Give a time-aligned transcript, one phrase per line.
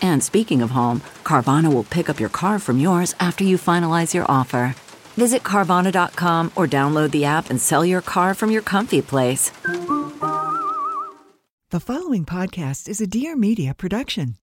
[0.00, 4.14] And speaking of home, Carvana will pick up your car from yours after you finalize
[4.14, 4.74] your offer.
[5.16, 9.50] Visit Carvana.com or download the app and sell your car from your comfy place.
[11.70, 14.36] The following podcast is a Dear Media production.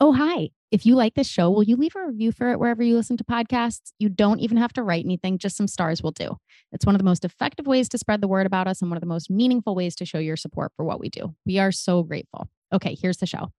[0.00, 0.48] Oh, hi.
[0.70, 3.16] If you like this show, will you leave a review for it wherever you listen
[3.18, 3.92] to podcasts?
[3.98, 6.38] You don't even have to write anything, just some stars will do.
[6.72, 8.96] It's one of the most effective ways to spread the word about us and one
[8.96, 11.34] of the most meaningful ways to show your support for what we do.
[11.44, 12.48] We are so grateful.
[12.72, 13.50] Okay, here's the show.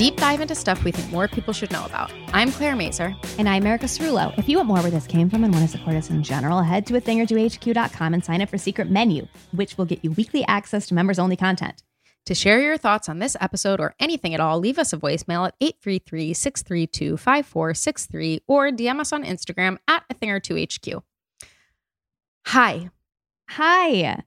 [0.00, 2.10] Deep dive into stuff we think more people should know about.
[2.32, 3.14] I'm Claire Mazur.
[3.36, 4.32] And I'm Erica Cerulo.
[4.38, 6.62] If you want more where this came from and want to support us in general,
[6.62, 9.84] head to a thing or two HQ.com and sign up for Secret Menu, which will
[9.84, 11.82] get you weekly access to members only content.
[12.24, 15.46] To share your thoughts on this episode or anything at all, leave us a voicemail
[15.46, 21.04] at 833 632 5463 or DM us on Instagram at A Thing or Two HQ.
[22.46, 22.88] Hi.
[23.50, 24.22] Hi.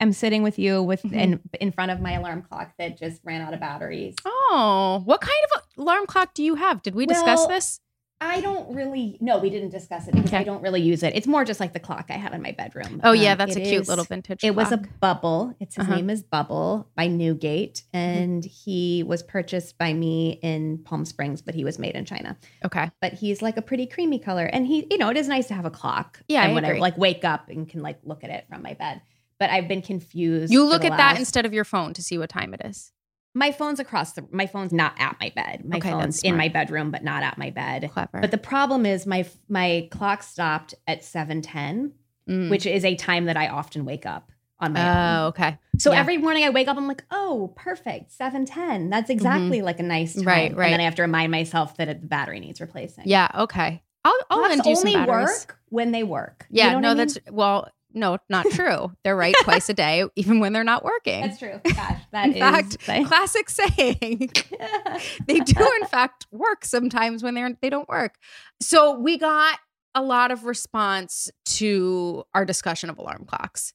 [0.00, 1.12] I'm sitting with you with Mhm.
[1.12, 4.14] in, in front of my alarm clock that just ran out of batteries.
[4.24, 6.82] Oh, what kind of alarm clock do you have?
[6.82, 7.80] Did we discuss this?
[8.20, 10.38] I don't really no, we didn't discuss it because Okay.
[10.38, 11.14] I don't really use it.
[11.14, 13.00] It's more just like the clock I have in my bedroom.
[13.04, 15.54] Oh, yeah, Um, that's a cute is- little vintage It was a bubble.
[15.60, 15.94] It's his Uh-huh.
[15.96, 21.54] name is Bubble by Newgate, and he was purchased by me in Palm Springs, but
[21.54, 22.36] he was made in China.
[22.64, 22.90] Okay.
[23.00, 25.54] But he's like a pretty creamy color, and he, you know, it is nice to
[25.54, 26.20] have a clock.
[26.26, 26.78] Yeah, and I when agree.
[26.78, 29.00] I like wake up and can like look at it from my bed.
[29.38, 30.52] But I've been confused.
[30.52, 32.92] You look at that instead of your phone to see what time it is.
[33.34, 34.26] My phone's across the.
[34.32, 35.64] My phone's not at my bed.
[35.64, 37.88] My Okay, phone's in my bedroom, but not at my bed.
[37.92, 38.20] Clever.
[38.20, 41.92] But the problem is my my clock stopped at seven ten,
[42.28, 42.50] Mm.
[42.50, 44.96] which is a time that I often wake up on my own.
[45.24, 45.56] Oh, okay.
[45.78, 46.00] So yeah.
[46.00, 48.90] every morning I wake up, I'm like, oh, perfect, seven ten.
[48.90, 50.20] That's exactly like a nice time.
[50.22, 50.28] Mm-hmm.
[50.28, 50.64] Right, right.
[50.66, 53.04] And then I have to remind myself that it, the battery needs replacing.
[53.06, 53.82] Yeah, okay.
[54.04, 56.46] I'll, I'll you some only work when they work.
[56.50, 56.96] You Yeah, know no, I mean?
[56.98, 58.92] that's well, no, not true.
[59.02, 61.22] They're right twice a day, even when they're not working.
[61.22, 61.60] that's true.
[61.64, 62.78] Gosh, that in is fact,
[63.08, 64.30] classic saying.
[65.26, 68.16] they do, in fact, work sometimes when they're they don't work.
[68.60, 69.58] So we got
[69.94, 73.72] a lot of response to our discussion of alarm clocks.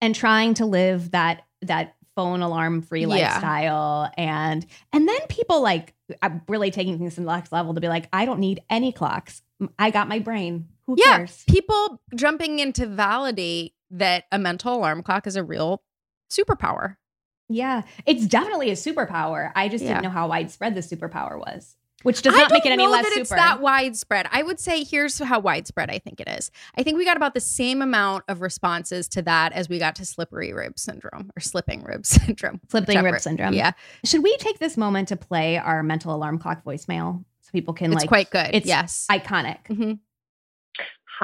[0.00, 3.06] and trying to live that that phone alarm free Yeah.
[3.06, 7.80] lifestyle and and then people like I'm really taking things to the next level to
[7.80, 9.42] be like I don't need any clocks.
[9.78, 10.68] I got my brain.
[10.96, 11.44] Who Yeah, cares?
[11.48, 15.82] people jumping in to validate that a mental alarm clock is a real
[16.30, 16.96] superpower.
[17.48, 19.52] Yeah, it's definitely a superpower.
[19.54, 19.90] I just Yeah.
[19.94, 23.02] didn't know how widespread the superpower was, which does not make it any know less
[23.04, 23.20] that super.
[23.20, 24.26] it's that widespread.
[24.32, 26.50] I would say here's how widespread I think it is.
[26.76, 29.96] I think we got about the same amount of responses to that as we got
[29.96, 32.60] to slippery rib syndrome or slipping rib syndrome.
[32.70, 33.12] Whichever.
[33.12, 33.52] rib syndrome.
[33.52, 33.72] Yeah,
[34.04, 37.92] Should we take this moment to play our mental alarm clock voicemail so people can
[37.92, 38.54] it's like It's quite good.
[38.54, 39.06] it's yes.
[39.10, 39.58] iconic.
[39.68, 39.98] Mhm.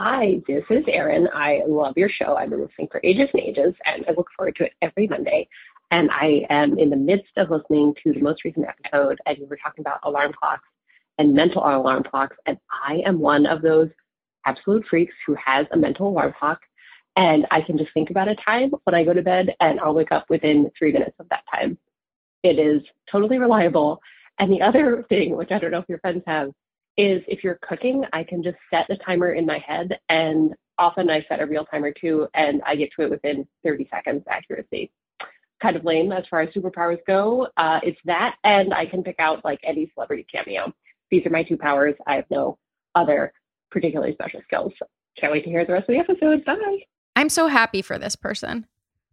[0.00, 1.28] Hi, this is Erin.
[1.34, 2.36] I love your show.
[2.36, 5.48] I've been listening for ages and ages, and I look forward to it every Monday.
[5.90, 9.46] And I am in the midst of listening to the most recent episode, and you
[9.46, 10.68] were talking about alarm clocks
[11.18, 12.36] and mental alarm clocks.
[12.46, 13.88] And I am one of those
[14.46, 16.60] absolute freaks who has a mental alarm clock.
[17.16, 19.94] And I can just think about a time when I go to bed, and I'll
[19.94, 21.76] wake up within three minutes of that time.
[22.44, 24.00] It is totally reliable.
[24.38, 26.52] And the other thing, which I don't know if your friends have,
[26.98, 31.08] is if you're cooking, I can just set the timer in my head, and often
[31.08, 34.90] I set a real timer too, and I get to it within 30 seconds accuracy.
[35.62, 37.48] Kind of lame as far as superpowers go.
[37.56, 40.72] Uh, it's that, and I can pick out like any celebrity cameo.
[41.10, 41.94] These are my two powers.
[42.06, 42.58] I have no
[42.94, 43.32] other
[43.70, 44.72] particularly special skills.
[45.16, 46.44] Can't wait to hear the rest of the episode.
[46.44, 46.80] Bye.
[47.16, 48.66] I'm so happy for this person.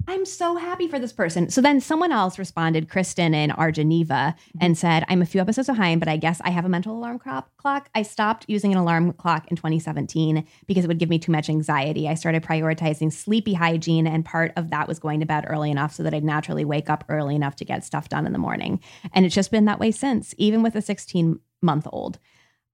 [0.08, 1.50] I'm so happy for this person.
[1.50, 4.58] So then someone else responded, Kristen in our Geneva, Mm-hmm.
[4.62, 7.20] and said, I'm a few episodes behind, but I guess I have a mental alarm
[7.20, 7.50] clock.
[7.58, 7.90] clock.
[7.96, 11.50] I stopped using an alarm clock in 2017 because it would give me too much
[11.50, 12.08] anxiety.
[12.08, 15.94] I started prioritizing sleepy hygiene, and part of that was going to bed early enough
[15.94, 18.80] so that I'd naturally wake up early enough to get stuff done in the morning.
[19.14, 22.20] And it's just been that way since, even with a 16 month old.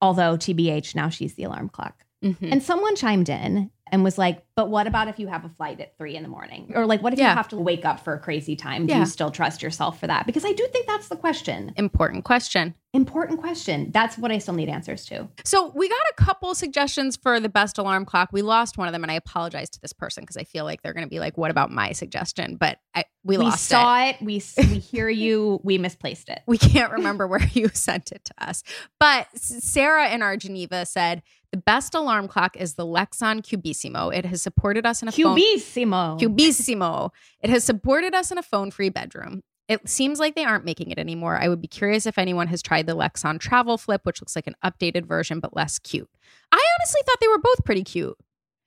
[0.01, 2.03] Although, TBH, now she's the alarm clock.
[2.23, 2.51] Mhm.
[2.51, 5.81] And someone chimed in and was like, but what about if you have a flight
[5.81, 6.71] at three in the morning?
[6.75, 7.31] Or like, what if Yeah.
[7.31, 8.85] you have to wake up for a crazy time?
[8.87, 8.99] Do Yeah.
[8.99, 10.25] you still trust yourself for that?
[10.25, 11.73] Because I do think that's the question.
[11.75, 12.75] Important question.
[12.93, 13.91] Important question.
[13.91, 15.27] That's what I still need answers to.
[15.43, 18.29] So we got a couple suggestions for the best alarm clock.
[18.31, 20.81] We lost one of them, and I apologize to this person because I feel like
[20.83, 24.15] they're going to be like, "What about my suggestion?" But I, we, We, saw it.
[24.19, 24.21] it.
[24.21, 25.59] We we hear you.
[25.63, 26.41] We misplaced it.
[26.47, 28.63] We can't remember where you sent it to us.
[28.99, 31.21] But Sarah in our Geneva said
[31.51, 34.15] the best alarm clock is the Lexon Cubissimo.
[34.15, 35.37] It has supported us in a phone.
[35.37, 36.19] Cubissimo.
[36.19, 37.11] Cubissimo.
[37.41, 39.43] It has supported us in a phone free bedroom.
[39.67, 41.37] It seems like they aren't making it anymore.
[41.37, 44.47] I would be curious if anyone has tried the Lexon Travel Flip, which looks like
[44.47, 46.09] an updated version but less cute.
[46.51, 48.17] I honestly thought they were both pretty cute.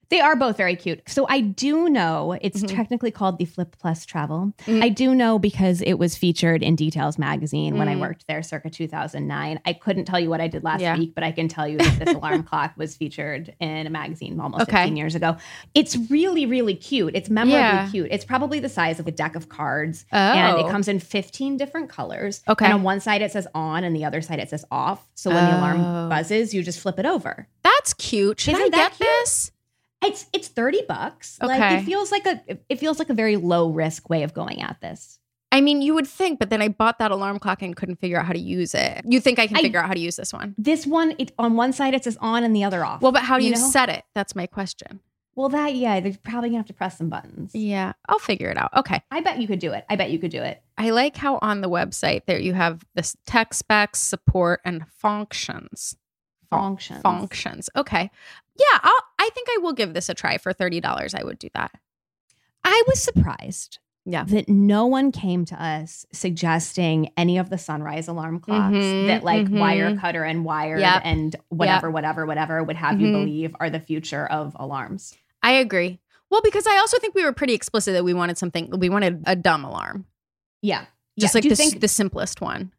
[0.09, 1.01] They are both very cute.
[1.07, 2.75] So I do know it's Mhm.
[2.75, 4.53] technically called the Flip Plus Travel.
[4.65, 4.83] Mm.
[4.83, 8.01] I do know because it was featured in Details magazine when I Mm.
[8.01, 9.59] worked there circa 2009.
[9.65, 10.97] I couldn't tell you what I did last Yeah.
[10.97, 14.39] week, but I can tell you that this alarm clock was featured in a magazine
[14.39, 14.77] almost Okay.
[14.77, 15.37] 15 years ago.
[15.73, 17.15] It's really, really cute.
[17.15, 17.89] It's memorably Yeah.
[17.89, 18.07] cute.
[18.11, 20.05] It's probably the size of a deck of cards.
[20.11, 20.65] And Oh.
[20.65, 22.41] it comes in 15 different colors.
[22.47, 22.65] Okay.
[22.65, 25.07] And on one side it says on and the other side it says off.
[25.15, 25.59] So when the Oh.
[25.59, 27.47] alarm buzzes, you just flip it over.
[27.63, 28.39] That's cute.
[28.39, 29.09] Should Isn't I that get cute?
[29.23, 29.51] this?
[30.05, 31.37] It's it's 30 bucks.
[31.41, 31.77] Like Okay.
[31.77, 34.79] it feels like a it feels like a very low risk way of going at
[34.81, 35.19] this.
[35.51, 38.19] I mean, you would think, but then I bought that alarm clock and couldn't figure
[38.19, 39.01] out how to use it.
[39.05, 40.53] You think I can I- figure out how to use this one?
[40.57, 43.01] This one it on one side it says on and the other off.
[43.01, 43.69] Well, but how do you, you know?
[43.69, 44.03] set it?
[44.13, 44.99] That's my question.
[45.37, 47.51] well that yeah, they're probably gonna have to press some buttons.
[47.53, 48.71] Yeah, I'll figure it out.
[48.75, 49.01] Okay.
[49.11, 49.85] I bet you could do it.
[49.89, 50.61] I bet you could do it.
[50.77, 55.95] I like how on the website there you have this tech specs, support, and functions.
[56.49, 57.01] Functions.
[57.01, 57.69] Functions.
[57.75, 58.09] Okay.
[58.57, 61.13] Yeah, I'll, I think I will give this a try for thirty dollars.
[61.15, 61.71] I would do that.
[62.63, 64.23] I was surprised Yeah.
[64.25, 69.23] that no one came to us suggesting any of the sunrise alarm clocks Mhm, that
[69.23, 69.57] like mhm.
[69.59, 71.01] Wirecutter and wired Yep.
[71.05, 73.01] and whatever, whatever, whatever would have Mhm.
[73.01, 75.15] you believe are the future of alarms.
[75.41, 75.99] I agree.
[76.29, 78.69] Well, because I also think we were pretty explicit that we wanted something.
[78.79, 80.05] We wanted a dumb alarm,
[80.61, 80.85] Yeah.
[81.19, 81.37] just yeah.
[81.39, 82.71] like the, think the simplest one.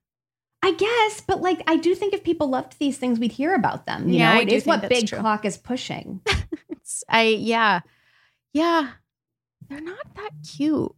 [0.66, 3.86] I guess, but like I do think if people loved these things, we'd hear about
[3.86, 4.08] them.
[4.08, 5.18] You Yeah, know, it is what Big true.
[5.20, 6.20] Clock is pushing.
[7.08, 7.80] I yeah,
[8.52, 8.90] yeah.
[9.68, 10.92] They're not that cute.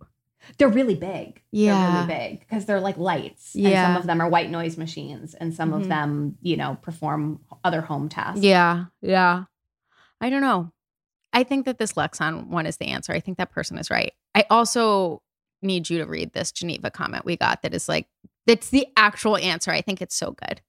[0.56, 1.42] They're really big.
[1.52, 1.74] Yeah.
[1.74, 3.54] They're really big because they're like lights.
[3.54, 3.86] And Yeah.
[3.88, 5.76] some of them are white noise machines and some Mhm.
[5.82, 8.40] of them, you know, perform other home tasks.
[8.40, 9.44] Yeah, yeah.
[10.20, 10.72] I don't know.
[11.32, 13.12] I think that this Lexon one is the answer.
[13.12, 14.14] I think that person is right.
[14.34, 15.22] I also
[15.60, 18.06] need you to read this Geneva comment we got that is like,
[18.48, 19.70] it's the actual answer.
[19.70, 20.60] I think it's so good.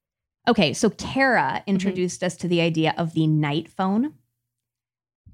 [0.48, 1.70] Okay, so Kara mm-hmm.
[1.70, 4.14] introduced us to the idea of the night phone.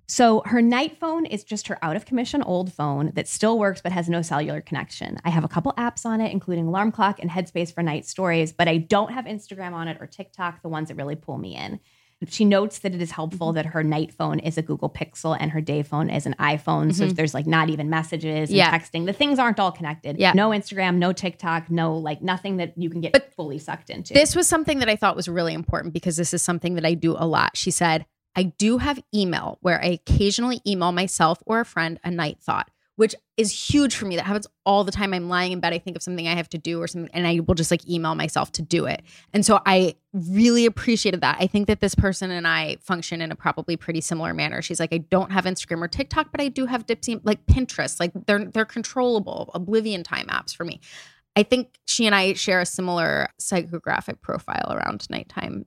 [0.08, 3.82] So her night phone is just her out of commission old phone that still works
[3.82, 5.18] but has no cellular connection.
[5.26, 8.54] I have a couple apps on it, including Alarm Clock and Headspace for night stories,
[8.54, 11.56] but I don't have Instagram on it or TikTok, the ones that really pull me
[11.56, 11.80] in.
[12.28, 13.56] She notes that it is helpful mm-hmm.
[13.56, 16.94] that her night phone is a Google Pixel and her day phone is an iPhone.
[16.94, 17.14] So mm-hmm.
[17.14, 18.72] there's like not even messages and Yeah.
[18.72, 19.06] texting.
[19.06, 20.18] The things aren't all connected.
[20.18, 20.32] Yeah.
[20.34, 24.14] No Instagram, no TikTok, no like nothing that you can get But fully sucked into.
[24.14, 26.94] This was something that I thought was really important because this is something that I
[26.94, 27.58] do a lot.
[27.58, 32.12] She said, I do have email where I occasionally email myself or a friend a
[32.12, 34.16] night thought, which is huge for me.
[34.16, 35.14] That happens all the time.
[35.14, 37.28] I'm lying in bed, I think of something I have to do or something, and
[37.28, 39.04] I will just like email myself to do it.
[39.34, 41.38] And so I really appreciated that.
[41.40, 44.62] I think that this person and I function in a probably pretty similar manner.
[44.62, 48.00] She's like, I don't have Instagram or TikTok, but I do have Dipsy, like Pinterest.
[48.00, 50.80] Like they're they're controllable, oblivion time apps for me.
[51.36, 55.66] I think she and I share a similar psychographic profile around nighttime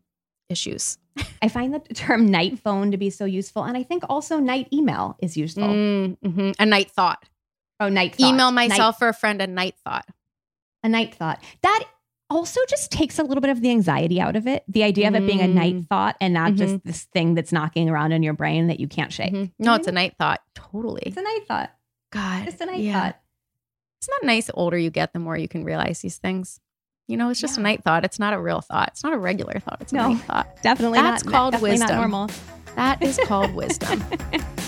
[0.49, 0.97] issues.
[1.43, 3.65] I find the term night phone to be so useful.
[3.65, 5.65] And I think also night email is useful.
[5.65, 6.53] Mm-hmm.
[6.59, 7.25] A night thought.
[7.81, 8.29] Oh, night thought.
[8.29, 10.07] Email Night- myself or a friend a night thought.
[10.85, 11.43] a night thought.
[11.63, 11.85] That
[12.31, 14.63] also just takes a little bit of the anxiety out of it.
[14.69, 15.89] The idea of it being a night Mm.
[15.89, 19.13] thought and not just this thing that's knocking around in your brain that you can't
[19.13, 19.33] shake.
[19.33, 19.53] Mhm.
[19.59, 20.05] No, it's a what I mean?
[20.05, 20.41] night thought.
[20.55, 21.03] Totally.
[21.07, 21.71] It's a night thought.
[22.13, 22.47] God.
[22.49, 22.93] It's a night yeah.
[23.01, 23.21] thought.
[24.03, 24.47] Isn't that nice?
[24.47, 26.61] The older you get, the more you can realize these things.
[27.09, 28.05] You know, it's just a night thought.
[28.05, 28.89] It's not a real thought.
[28.93, 29.79] It's not a regular thought.
[29.81, 30.09] It's a No.
[30.13, 30.63] night thought.
[30.63, 31.33] Definitely That's not.
[31.33, 31.89] called definitely wisdom.
[31.89, 32.31] Not normal.
[32.77, 34.05] That is called wisdom.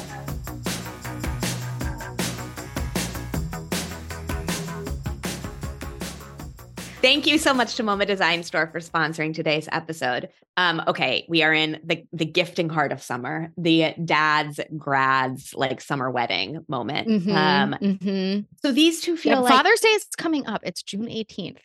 [7.01, 10.29] Thank you so much to MoMA Design Store for sponsoring today's episode.
[10.59, 15.81] Um, okay, we are in the the gifting heart of summer, the dad's grads like
[15.81, 17.09] summer wedding moment.
[17.09, 18.47] Mhm, Um, mhm.
[18.63, 20.61] so these two feel Yeah, like Father's Day is coming up.
[20.65, 21.59] It's June 18th.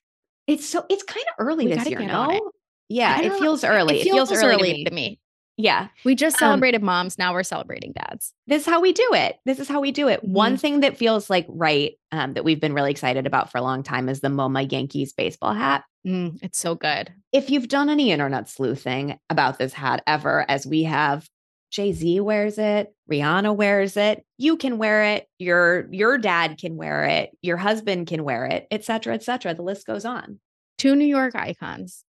[0.48, 2.00] it's so it's kind of early We this year.
[2.02, 2.06] it.
[2.06, 2.52] No,
[2.88, 4.00] yeah, it feels early.
[4.00, 5.20] It feels, early, to me.
[5.58, 7.18] Yeah, We just Um, celebrated moms.
[7.18, 8.34] Now we're celebrating dads.
[8.48, 9.38] this is how we do it.
[9.46, 10.24] This is how we do it.
[10.24, 10.60] One Mm-hmm.
[10.60, 13.82] thing that feels like right um, that we've been really excited about for a long
[13.84, 15.84] time is the MoMA Yankees baseball hat.
[16.06, 17.12] Mm, it's so good.
[17.32, 21.28] if you've done any internet sleuthing about this hat ever, as we have,
[21.72, 26.78] Jay Z wears it, Rihanna wears it, you can wear it, your your dad can
[26.78, 29.54] wear it, your husband can wear it, et cetera, et cetera.
[29.54, 30.40] The list goes on.
[30.78, 32.05] Two New York icons.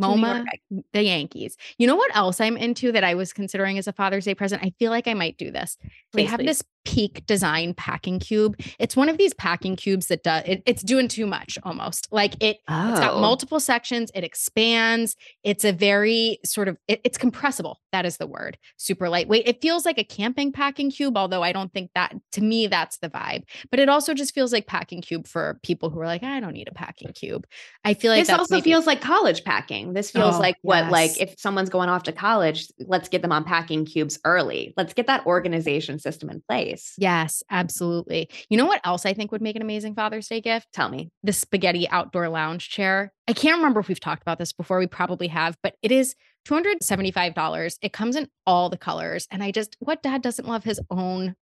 [0.00, 0.44] MoMA,
[0.92, 1.56] the Yankees.
[1.78, 4.62] You know what else I'm into that I was considering as a Father's Day present?
[4.62, 5.76] I feel like I might do this.
[6.12, 6.46] they have please.
[6.46, 8.56] this peak design packing cube.
[8.78, 12.08] It's one of these packing cubes that does it, it's doing too much almost.
[12.10, 13.20] Like it It's got Oh.
[13.20, 14.10] multiple sections.
[14.14, 15.14] It expands.
[15.44, 17.78] It's a very sort of it- it's compressible.
[17.92, 18.56] That is the word.
[18.76, 19.46] Super lightweight.
[19.46, 22.98] It feels like a camping packing cube, although I don't think that to me that's
[22.98, 23.42] the vibe.
[23.70, 26.54] But it also just feels like packing cube for people who are like, I don't
[26.54, 27.46] need a packing cube.
[27.84, 29.92] I feel like this also maybe- feels like college packing.
[29.92, 33.32] This feels Oh, like what, like if someone's going off to college, let's get them
[33.32, 34.72] on packing cubes early.
[34.76, 36.69] Let's get that organization system in place.
[36.98, 38.28] Yes, absolutely.
[38.48, 40.68] You know what else I think would make an amazing Father's Day gift?
[40.72, 41.10] Tell me.
[41.22, 43.12] the spaghetti outdoor lounge chair.
[43.28, 44.78] I can't remember if we've talked about this before.
[44.78, 46.14] We probably have, but it is
[46.48, 47.78] $275.
[47.82, 49.26] It comes in all the colors.
[49.30, 51.36] And I just, what dad doesn't love his own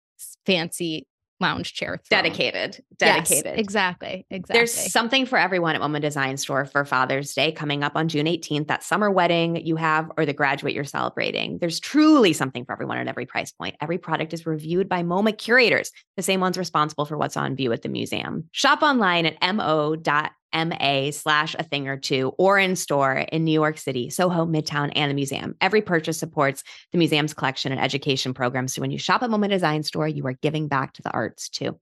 [0.45, 1.07] fancy
[1.39, 1.99] lounge chair?
[2.09, 2.23] throne?
[2.23, 2.83] Dedicated.
[2.99, 3.59] Yes, Dedicated.
[3.59, 4.25] exactly.
[4.29, 4.53] Exactly.
[4.59, 8.25] There's something for everyone at MoMA Design Store for Father's Day coming up on June
[8.25, 8.67] 18th.
[8.67, 11.57] That summer wedding you have or the graduate you're celebrating.
[11.59, 13.75] There's truly something for everyone at every price point.
[13.81, 17.71] Every product is reviewed by MoMA curators, the same ones responsible for what's on view
[17.71, 18.45] at the museum.
[18.51, 19.39] Shop online at
[20.53, 24.91] mo.ma slash a thing or two or in store in New York City, Soho, Midtown,
[24.95, 25.55] and the museum.
[25.61, 28.73] Every purchase supports the museum's collection and education programs.
[28.73, 31.49] So when you shop at MoMA Design Store, you are giving back to the arts
[31.49, 31.79] too.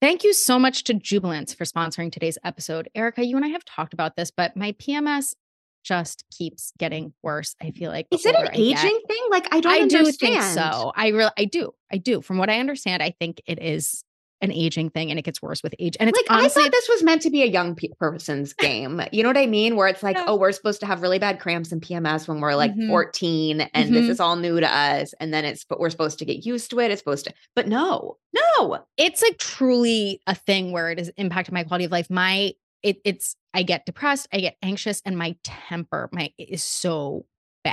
[0.00, 2.88] Thank you so much to Jubilance for sponsoring today's episode.
[2.94, 5.34] Erica, you and I have talked about this, but my PMS
[5.82, 7.54] just keeps getting worse.
[7.62, 8.58] I feel like Is it an I get.
[8.58, 9.22] aging thing?
[9.30, 10.92] Like I don't I do think so.
[10.94, 12.20] I really, I do, I do.
[12.20, 14.04] From what I understand, I think it is
[14.42, 15.96] an aging thing, and it gets worse with age.
[15.98, 18.52] And it's like honestly, I thought this was meant to be a young pe- person's
[18.52, 19.00] game.
[19.12, 19.76] You know what I mean?
[19.76, 20.24] Where it's like, Yeah.
[20.26, 22.88] oh, we're supposed to have really bad cramps and PMS when we're like Mhm.
[22.88, 24.10] 14 and this Mhm.
[24.10, 25.14] is all new to us.
[25.20, 26.90] And then it's, but we're supposed to get used to it.
[26.90, 28.78] It's supposed to, but no, no.
[28.96, 32.10] it's like truly a thing where it has impacted my quality of life.
[32.10, 32.52] My
[32.82, 37.24] it, it's I get depressed, I get anxious, and my temper my is so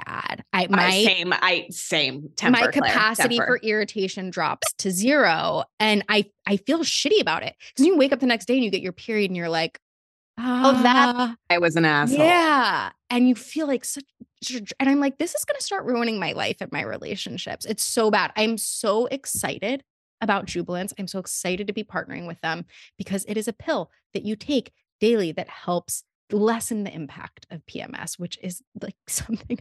[0.05, 0.43] bad.
[0.53, 2.59] I my I, same, I, same temper.
[2.61, 3.59] my capacity temper.
[3.59, 8.11] for irritation drops to zero, and I I feel shitty about it because you wake
[8.11, 9.79] up the next day and you get your period and you're like,
[10.37, 12.17] Oh, that- "Ah, I was an asshole.
[12.17, 12.89] Yeah.
[13.11, 14.03] And you feel like such,
[14.51, 17.65] and I'm like, this is going to start ruining my life and my relationships.
[17.65, 18.31] It's so bad.
[18.35, 19.83] I'm so excited
[20.21, 20.91] about Jubilance.
[20.97, 22.65] I'm so excited to be partnering with them
[22.97, 27.63] because it is a pill that you take daily that helps lessen the impact of
[27.67, 29.59] PMS, which is like something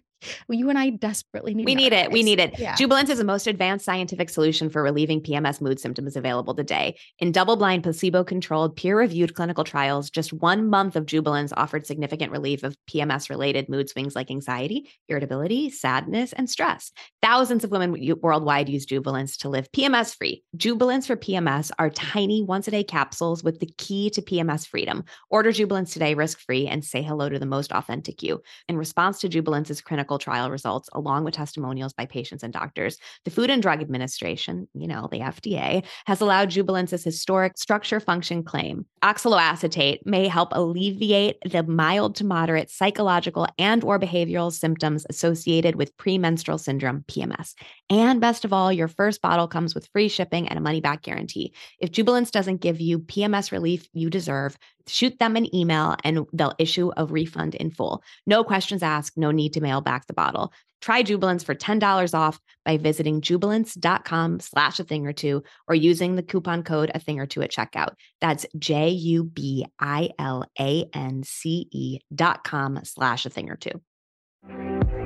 [0.49, 1.67] you and I desperately need.
[1.67, 2.11] We need it.
[2.11, 2.59] We need it.
[2.59, 2.75] Yeah.
[2.75, 6.97] Jubilance is the most advanced scientific solution for relieving PMS mood symptoms available today.
[7.19, 11.87] In double blind, placebo controlled, peer reviewed clinical trials, just one month of Jubilance offered
[11.87, 16.93] significant relief of PMS related mood swings like anxiety, irritability, sadness, and stress.
[17.23, 20.43] Thousands of women worldwide use Jubilance to live PMS free.
[20.57, 25.05] Jubilance for PMS are tiny once a day capsules with the key to PMS freedom.
[25.31, 28.43] Order Jubilance today risk free and say hello to the most authentic you.
[28.69, 33.31] In response to Jubilance's clinical trial results, along with testimonials by patients and doctors, the
[33.31, 38.87] Food and Drug Administration, you know, the FDA, has allowed Jubilance's historic structure function claim.
[39.03, 45.97] Oxaloacetate may help alleviate the mild to moderate psychological and or behavioral symptoms associated with
[45.97, 47.55] premenstrual syndrome, PMS.
[47.91, 51.03] And best of all, your first bottle comes with free shipping and a money back
[51.03, 51.53] guarantee.
[51.79, 56.55] If Jubilance doesn't give you PMS relief you deserve, shoot them an email and they'll
[56.59, 58.03] issue a refund in full.
[58.27, 60.53] No questions asked, no need to mail back the bottle.
[60.83, 66.17] Try Jubilance for $10 off by visiting jubilance.com slash a thing or two or using
[66.17, 67.95] the coupon code a thing or two at checkout.
[68.21, 73.49] That's J U B I L A N C E dot com slash a thing
[73.49, 73.81] or two.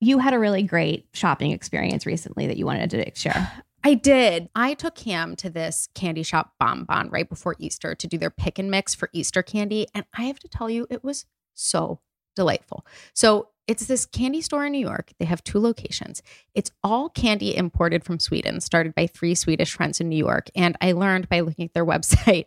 [0.00, 3.52] You had a really great shopping experience recently that you wanted to share.
[3.82, 4.48] I did.
[4.54, 8.58] I took Cam to this candy shop Bonbon right before Easter to do their pick
[8.58, 9.86] and mix for Easter candy.
[9.94, 12.00] And I have to tell you, it was so
[12.36, 12.84] delightful.
[13.14, 15.12] So it's this candy store in New York.
[15.18, 16.22] They have two locations.
[16.54, 20.50] It's all candy imported from Sweden, started by three Swedish friends in New York.
[20.54, 22.46] And I learned by looking at their website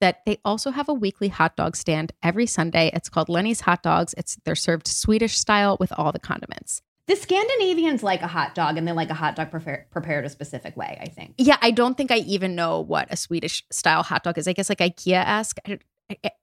[0.00, 2.90] that they also have a weekly hot dog stand every Sunday.
[2.94, 4.14] It's called Lenny's Hot Dogs.
[4.16, 6.80] It's they're served Swedish style with all the condiments.
[7.10, 10.28] The Scandinavians like a hot dog and they like a hot dog prefer- prepared a
[10.28, 11.34] specific way, I think.
[11.38, 14.46] Yeah, I don't think I even know what a Swedish style hot dog is.
[14.46, 15.58] I guess like IKEA esque.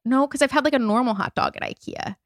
[0.04, 2.18] No, because I've had like a normal hot dog at IKEA.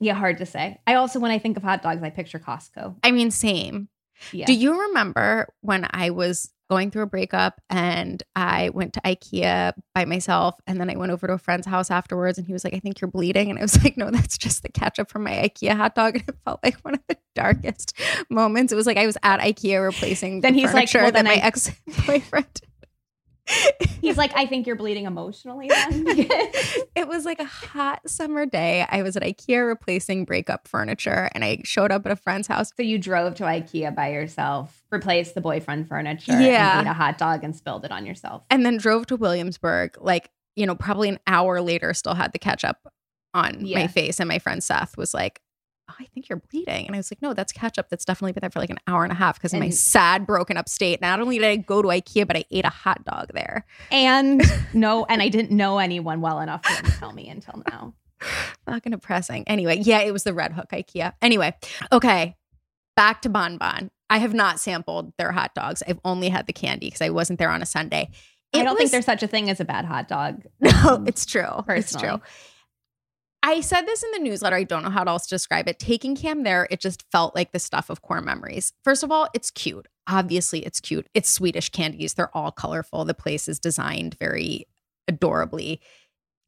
[0.00, 0.80] Yeah, hard to say.
[0.88, 2.96] I also, when I think of hot dogs, I picture Costco.
[3.04, 3.90] I mean, same.
[4.32, 4.46] Yeah.
[4.46, 9.72] Do you remember when I was going through a breakup and I went to IKEA
[9.94, 12.64] by myself and then I went over to a friend's house afterwards and he was
[12.64, 13.50] like, I think you're bleeding.
[13.50, 16.16] And I was like, no, that's just the ketchup from my IKEA hot dog.
[16.16, 17.96] And it felt like one of the darkest
[18.30, 18.72] moments.
[18.72, 21.34] It was like I was at IKEA replacing Then the he's like, well, then my
[21.34, 21.70] I- ex
[22.06, 22.60] boyfriend.
[24.00, 26.04] He's like, I think you're bleeding emotionally then.
[26.94, 28.86] it was like a hot summer day.
[28.88, 32.70] I was at IKEA replacing breakup furniture and I showed up at a friend's house.
[32.76, 36.78] so you drove to IKEA by yourself, replaced the boyfriend furniture, Yeah.
[36.78, 38.44] and ate a hot dog and spilled it on yourself.
[38.50, 39.96] and then drove to Williamsburg.
[40.00, 42.76] Like, you know, probably an hour later, still had the ketchup
[43.34, 43.80] on Yeah.
[43.80, 44.20] my face.
[44.20, 45.40] And my friend Seth was like,
[45.90, 46.86] oh, I think you're bleeding.
[46.86, 47.88] And I was like, no, that's ketchup.
[47.90, 50.26] That's definitely been there for like an hour and a half because of my sad,
[50.26, 51.00] broken up state.
[51.00, 53.64] Not only did I go to IKEA, but I ate a hot dog there.
[53.90, 54.42] And
[54.74, 57.94] no, and I didn't know anyone well enough to tell me until now.
[58.66, 59.44] Fucking depressing.
[59.46, 61.12] Anyway, yeah, it was the Red Hook IKEA.
[61.20, 61.54] Anyway,
[61.92, 62.36] okay,
[62.96, 63.90] back to Bon Bon.
[64.08, 65.82] I have not sampled their hot dogs.
[65.86, 68.10] I've only had the candy because I wasn't there on a Sunday.
[68.54, 70.42] I don't think there's such a thing as a bad hot dog.
[70.60, 71.64] No, um, it's true.
[71.68, 72.20] It's true.
[73.46, 74.56] I said this in the newsletter.
[74.56, 75.78] I don't know how else to describe it.
[75.78, 78.72] Taking Cam there, it just felt like the stuff of core memories.
[78.82, 79.86] First of all, it's cute.
[80.08, 81.08] Obviously, it's cute.
[81.14, 82.14] It's Swedish candies.
[82.14, 83.04] They're all colorful.
[83.04, 84.66] The place is designed very
[85.06, 85.80] adorably.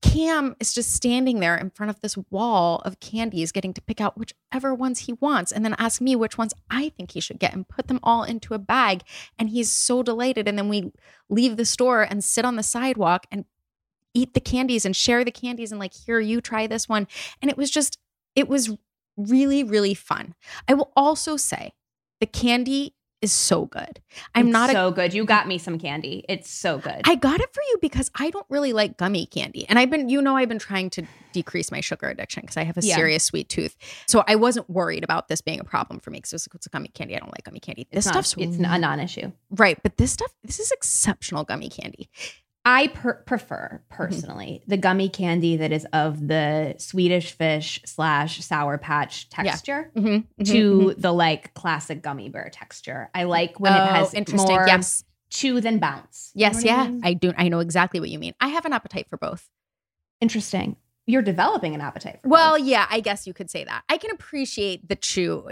[0.03, 4.01] Cam is just standing there in front of this wall of candies, getting to pick
[4.01, 7.39] out whichever ones he wants, and then ask me which ones I think he should
[7.39, 9.03] get and put them all into a bag.
[9.39, 10.49] And he's so delighted.
[10.49, 10.91] And then we
[11.29, 13.45] leave the store and sit on the sidewalk and
[14.19, 17.07] eat the candies and share the candies and like, here, you try this one.
[17.41, 17.99] And it was just,
[18.35, 18.77] it was
[19.17, 20.35] really, really fun.
[20.67, 21.73] I will also say
[22.21, 24.01] the candy is so good.
[24.33, 25.13] I'm It's not a so good.
[25.13, 26.25] You got me some candy.
[26.29, 27.01] It's so good.
[27.05, 29.69] I got it for you because I don't really like gummy candy.
[29.69, 31.03] And I've been, you know, I've been trying to
[31.33, 32.95] decrease my sugar addiction because I have a Yeah.
[32.95, 33.77] serious sweet tooth.
[34.07, 36.89] So I wasn't worried about this being a problem for me because it's a gummy
[36.95, 37.17] candy.
[37.17, 37.89] I don't like gummy candy.
[37.91, 39.33] This it's not, stuff's it's a non-issue.
[39.51, 39.83] right.
[39.83, 42.09] But this stuff, this is exceptional gummy candy.
[42.69, 43.95] I per- prefer mm-hmm.
[43.95, 50.07] personally the gummy candy that is of the Swedish fish slash sour patch texture Mm-hmm,
[50.09, 50.43] mm-hmm.
[50.45, 51.01] to mm-hmm.
[51.01, 53.09] the like classic gummy bear texture.
[53.15, 54.55] I like when oh, it has interesting.
[54.55, 55.03] more yes.
[55.31, 56.31] chew than bounce.
[56.35, 56.57] You Yes.
[56.57, 56.89] what I yeah.
[56.89, 57.01] mean?
[57.05, 57.33] I do.
[57.39, 58.35] I know exactly what you mean.
[58.39, 59.49] I have an appetite for both.
[60.21, 60.77] Interesting.
[61.09, 63.83] You're developing an appetite for Well, yeah, I guess you could say that.
[63.89, 65.49] I can appreciate the chew.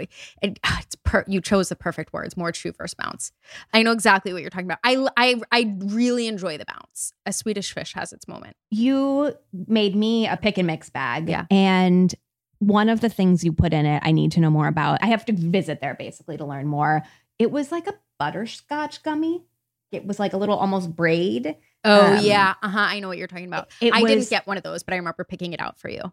[0.63, 2.37] Ah, it's per, you chose the perfect words.
[2.37, 3.31] More chew versus bounce.
[3.73, 4.77] I know exactly what you're talking about.
[4.83, 7.11] I I I really enjoy the bounce.
[7.25, 8.55] A Swedish fish has its moment.
[8.69, 9.33] you
[9.67, 11.27] made me a pick and mix bag.
[11.27, 11.45] Yeah.
[11.49, 12.13] And
[12.59, 14.99] one of the things you put in it, I need to know more about.
[15.01, 17.03] I have to visit there basically to learn more.
[17.39, 19.43] It was like a butterscotch gummy.
[19.91, 21.55] It was like a little almost braid.
[21.83, 22.79] Oh Um, yeah, uh huh.
[22.79, 23.69] I know what you're talking about.
[23.81, 25.89] It I was- didn't get one of those, but I remember picking it out for
[25.89, 26.11] you.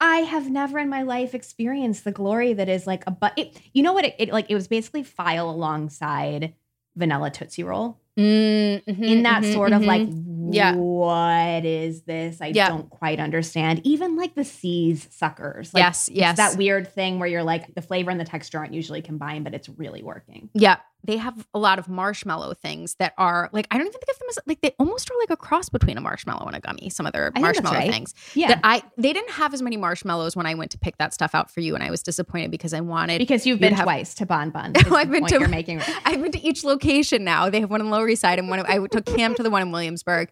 [0.00, 3.32] I have never in my life experienced the glory that is like a but.
[3.38, 4.04] It, you know what?
[4.04, 6.54] It, it like it was basically file alongside
[6.96, 10.06] vanilla tootsie roll Mm-hmm, in that sort of like
[10.50, 10.74] Yeah.
[10.74, 12.42] what is this?
[12.42, 12.68] I Yeah.
[12.68, 13.80] don't quite understand.
[13.84, 15.72] Even like the See's suckers.
[15.72, 16.36] Like, yes, yes.
[16.36, 19.54] that weird thing where you're like the flavor and the texture aren't usually combined, but
[19.54, 20.50] it's really working.
[20.52, 24.10] Yeah, they have a lot of marshmallow things that are like I don't even think
[24.10, 26.60] of them as like they almost are like a cross between a marshmallow and a
[26.60, 26.90] gummy.
[26.90, 27.90] Some of their marshmallow right.
[27.90, 28.14] things.
[28.34, 28.48] Yeah.
[28.48, 31.34] That I they didn't have as many marshmallows when I went to pick that stuff
[31.34, 34.14] out for you, and I was disappointed because I wanted because you've been have- twice
[34.16, 34.72] to Bon Bon.
[34.88, 35.80] No, I've been to- You're making.
[36.04, 37.50] I've been to each location now.
[37.50, 38.60] They have one in Lower East Side and one.
[38.60, 40.28] I took Cam to the one in Williamsburg,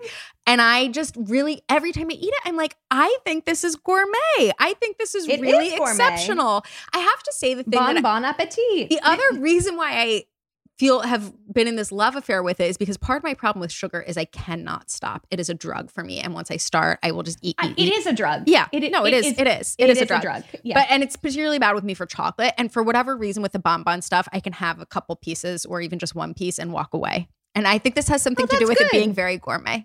[0.46, 3.76] and I just really every time I eat it, I'm like, I think this is
[3.76, 4.52] gourmet.
[4.58, 6.64] I think this is It really is exceptional.
[6.92, 8.88] I have to say the thing Bon that Bon appetit.
[8.88, 10.24] the other reason why I
[10.80, 13.60] feel have been in this love affair with it is because part of my problem
[13.60, 15.26] with sugar is I cannot stop.
[15.30, 17.54] It is a drug for me, and once I start, I will just eat.
[17.62, 17.92] Eat, eat.
[17.92, 18.44] is a drug.
[18.46, 19.26] Yeah, It, no, it is.
[19.26, 19.76] It is.
[19.78, 20.24] It, is, a drug.
[20.62, 20.80] Yeah.
[20.80, 22.54] But and it's particularly bad with me for chocolate.
[22.56, 25.82] And for whatever reason, with the bonbon stuff, I can have a couple pieces or
[25.82, 27.28] even just one piece and walk away.
[27.54, 29.84] And I think this has something Oh, to do with it being very gourmet.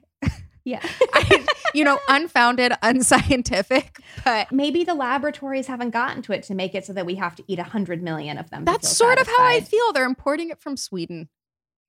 [0.65, 0.81] Yeah.
[1.13, 6.75] I, you know, unfounded, unscientific, but Maybe the laboratories haven't gotten to it to make
[6.75, 8.65] it so that we have to eat a hundred million of them.
[8.65, 9.93] that's sort of how I feel.
[9.93, 11.29] They're importing it from Sweden.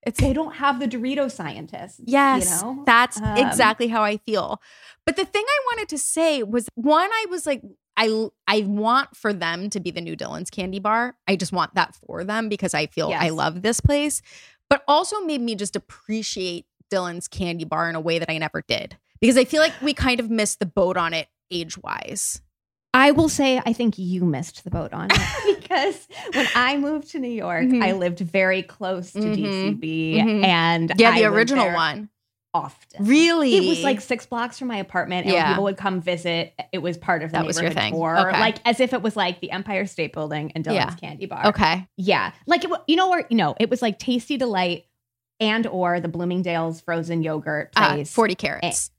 [0.07, 2.01] It's They don't have the Dorito scientists.
[2.05, 2.83] Yes, you know?
[2.87, 4.61] that's Um, exactly how I feel.
[5.05, 7.62] But the thing I wanted to say was one, I was like,
[7.97, 11.17] I I want for them to be the new Dylan's candy bar.
[11.27, 14.21] I just want that for them because I feel I love this place.
[14.69, 18.62] But also made me just appreciate Dylan's candy bar in a way that I never
[18.66, 18.96] did.
[19.20, 22.40] Because I feel like we kind of missed the boat on it age wise.
[22.92, 27.11] I will say, I think you missed the boat on it because when I moved
[27.11, 27.83] to New York, Mhm.
[27.83, 29.37] I lived very close to Mhm.
[29.37, 30.44] DCB, Mhm.
[30.44, 32.09] and Yeah, the went original one.
[32.55, 33.05] often.
[33.05, 33.55] Really?
[33.55, 35.49] It was like six blocks from my apartment, and Yeah.
[35.51, 37.92] people would come visit, it was part of the That was your thing.
[37.92, 38.40] tour, Okay.
[38.40, 40.90] like as if it was like the Empire State Building and Dylan's Yeah.
[41.09, 41.49] Candy Bar.
[41.49, 41.87] Okay.
[41.99, 44.87] yeah, like it, you know, or you know, it was like Tasti D-Lite
[45.40, 48.12] and or the Bloomingdale's frozen yogurt Uh, place.
[48.12, 48.90] 40 Carrots.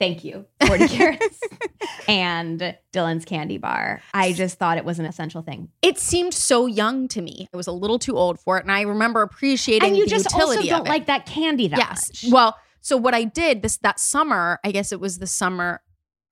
[0.00, 1.40] Thank you, forty Carrots,
[2.08, 4.00] and Dylan's Candy Bar.
[4.14, 5.68] I just thought it was an essential thing.
[5.82, 7.48] It seemed so young to me.
[7.52, 8.64] I was a little too old for it.
[8.64, 9.88] And I remember appreciating it.
[9.90, 12.24] And you just also don't like that candy that yes.
[12.24, 12.32] much.
[12.32, 15.82] Well, so what I did this that summer, I guess it was the summer,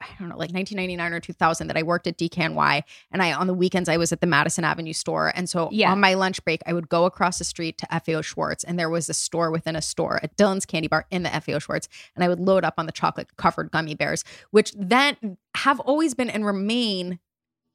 [0.01, 3.49] I don't know, like 1999 or 2000 that I worked at DKNY, and I on
[3.49, 5.91] the weekends I was at the Madison Avenue store, and so Yeah.
[5.91, 8.89] on my lunch break I would go across the street to FAO Schwarz, and there
[8.89, 12.23] was a store within a store at Dylan's Candy Bar in the FAO Schwarz, and
[12.25, 16.31] I would load up on the chocolate covered gummy bears, which then have always been
[16.31, 17.19] and remain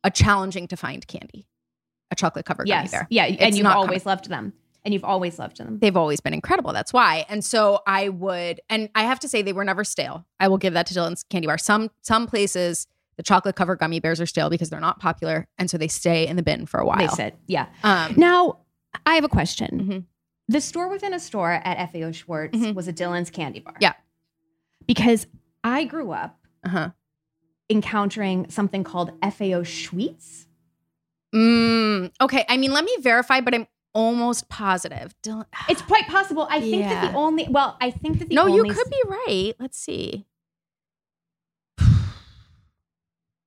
[0.05, 1.45] a challenging to find candy,
[2.09, 3.07] a chocolate covered gummy bear.
[3.09, 4.53] yeah, It's and you've always loved them,
[4.85, 5.79] and you've always loved them.
[5.79, 6.73] they've always been incredible.
[6.73, 7.25] That's why.
[7.29, 10.25] And so I would, and I have to say they were never stale.
[10.39, 11.57] I will give that to Dylan's Candy Bar.
[11.57, 15.69] Some some places the chocolate covered gummy bears are stale because they're not popular, and
[15.69, 16.97] so they stay in the bin for a while.
[16.97, 17.67] They said, yeah.
[17.83, 18.59] Um, Now,
[19.05, 19.79] I have a question.
[19.79, 20.03] Mhm.
[20.47, 22.73] The store within a store at FAO Schwarz Mhm.
[22.73, 23.75] was a Dylan's Candy Bar.
[23.79, 23.93] Yeah.
[24.87, 25.27] Because
[25.63, 26.89] I grew up uh-huh.
[27.69, 30.47] encountering something called FAO Schweets.
[31.33, 32.45] Mm, okay.
[32.49, 35.15] I mean, let me verify, but I'm almost positive.
[35.23, 36.47] Dylan, It's quite possible.
[36.49, 39.53] I think that the only, well, I think that the no, you could be right.
[39.59, 40.25] Let's see.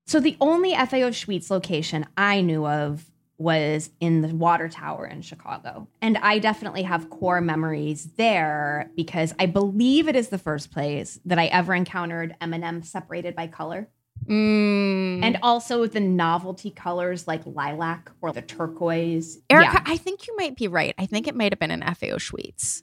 [0.09, 5.21] So the only FAO Schweets location I knew of was in the water tower in
[5.21, 5.89] Chicago.
[6.01, 11.19] And I definitely have core memories there because I believe it is the first place
[11.25, 13.89] that I ever encountered M&M separated by color.
[14.29, 15.23] Mm.
[15.23, 19.39] And also the novelty colors like lilac or the turquoise.
[19.51, 19.83] Erica, Yeah.
[19.87, 20.95] I think you might be right.
[20.99, 22.83] I think it might have been an FAO Schweets.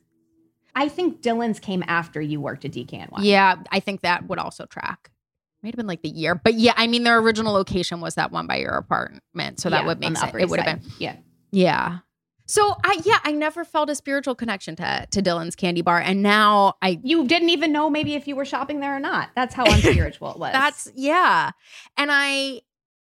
[0.76, 3.20] I think Dylan's came after you worked at DKNY.
[3.20, 5.12] Yeah, I think that would also track.
[5.62, 8.32] Might have been like the year, but yeah, I mean, their original location was that
[8.32, 10.34] one by your apartment, so that Yeah, would make sense.
[10.38, 11.16] It would have been, Yeah.
[11.52, 12.00] yeah.
[12.46, 16.22] So I, yeah, I never felt a spiritual connection to to Dylan's Candy Bar, and
[16.22, 17.00] now I.
[17.04, 19.30] You didn't even know maybe if you were shopping there or not.
[19.36, 20.52] That's how unspiritual it was.
[20.52, 21.52] That's yeah,
[21.98, 22.62] and I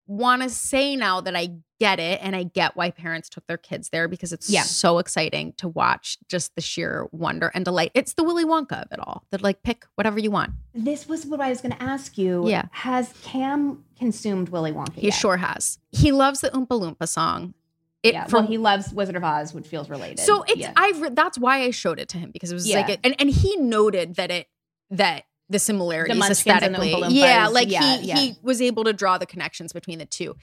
[0.06, 3.58] want to say now that I get it, and I get why parents took their
[3.58, 4.62] kids there because it's Yeah.
[4.62, 7.90] so exciting to watch just the sheer wonder and delight.
[7.94, 9.24] It's the Willy Wonka of it all.
[9.30, 10.52] That like pick whatever you want.
[10.74, 12.48] This was what I was going to ask you.
[12.48, 12.64] Yeah.
[12.72, 14.94] Has Cam consumed Willy Wonka?
[14.94, 15.14] He yet?
[15.14, 15.78] sure has.
[15.92, 17.52] He loves the Oompa Loompa song.
[18.08, 18.26] It, yeah.
[18.26, 20.18] for- well, he loves Wizard of Oz, which feels related.
[20.20, 20.72] so it's Yeah.
[20.76, 22.80] I re- that's why I showed it to him because it was Yeah.
[22.86, 24.46] like and and he noted that it
[24.90, 26.92] that the similarities the aesthetically.
[26.92, 27.08] Loompas.
[27.10, 30.36] yeah, like Yeah, he he was able to draw the connections between the two.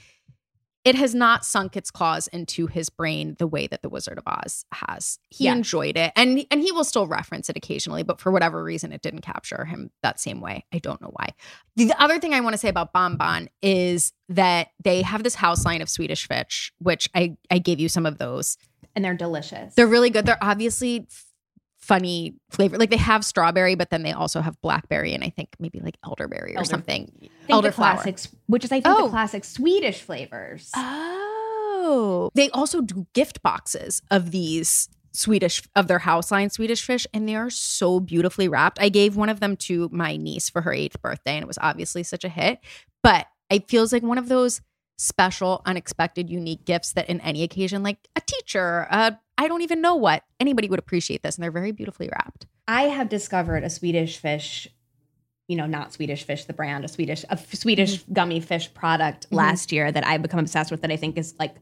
[0.86, 4.24] It has not sunk its claws into his brain the way that the Wizard of
[4.28, 5.17] Oz has.
[5.30, 5.54] He Yeah.
[5.56, 9.02] enjoyed it, and and he will still reference it occasionally, but for whatever reason, it
[9.02, 10.63] didn't capture him that same way.
[10.71, 11.30] I don't know why.
[11.76, 15.36] The other thing I want to say about Bon Bon is that they have this
[15.36, 18.58] house line of Swedish fish, which I I gave you some of those.
[18.95, 19.74] and they're delicious.
[19.76, 20.26] They're really good.
[20.26, 21.06] They're obviously
[21.86, 22.78] funny flavor.
[22.78, 25.98] Like they have strawberry, but then they also have blackberry and I think maybe like
[26.04, 27.30] elderberry or Elder- something.
[27.50, 29.04] Elder classics, which is I think Oh.
[29.06, 30.71] the classic Swedish flavors.
[30.76, 32.30] Oh.
[32.34, 37.30] They also do gift boxes of these Swedish of their house line Swedish fish and
[37.30, 38.80] they are so beautifully wrapped.
[38.82, 41.60] I gave one of them to my niece for her 8th birthday and it was
[41.62, 42.60] obviously such a hit,
[43.02, 44.60] but it feels like one of those
[44.97, 49.81] special unexpected unique gifts that in any occasion like a teacher, uh I don't even
[49.81, 52.47] know what anybody would appreciate this and they're very beautifully wrapped.
[52.67, 54.67] I have discovered a Swedish fish,
[55.49, 58.13] you know, not Swedish fish, the brand, a Swedish, a Swedish Mm-hmm.
[58.13, 61.55] gummy fish product last year that I've become obsessed with that I think is like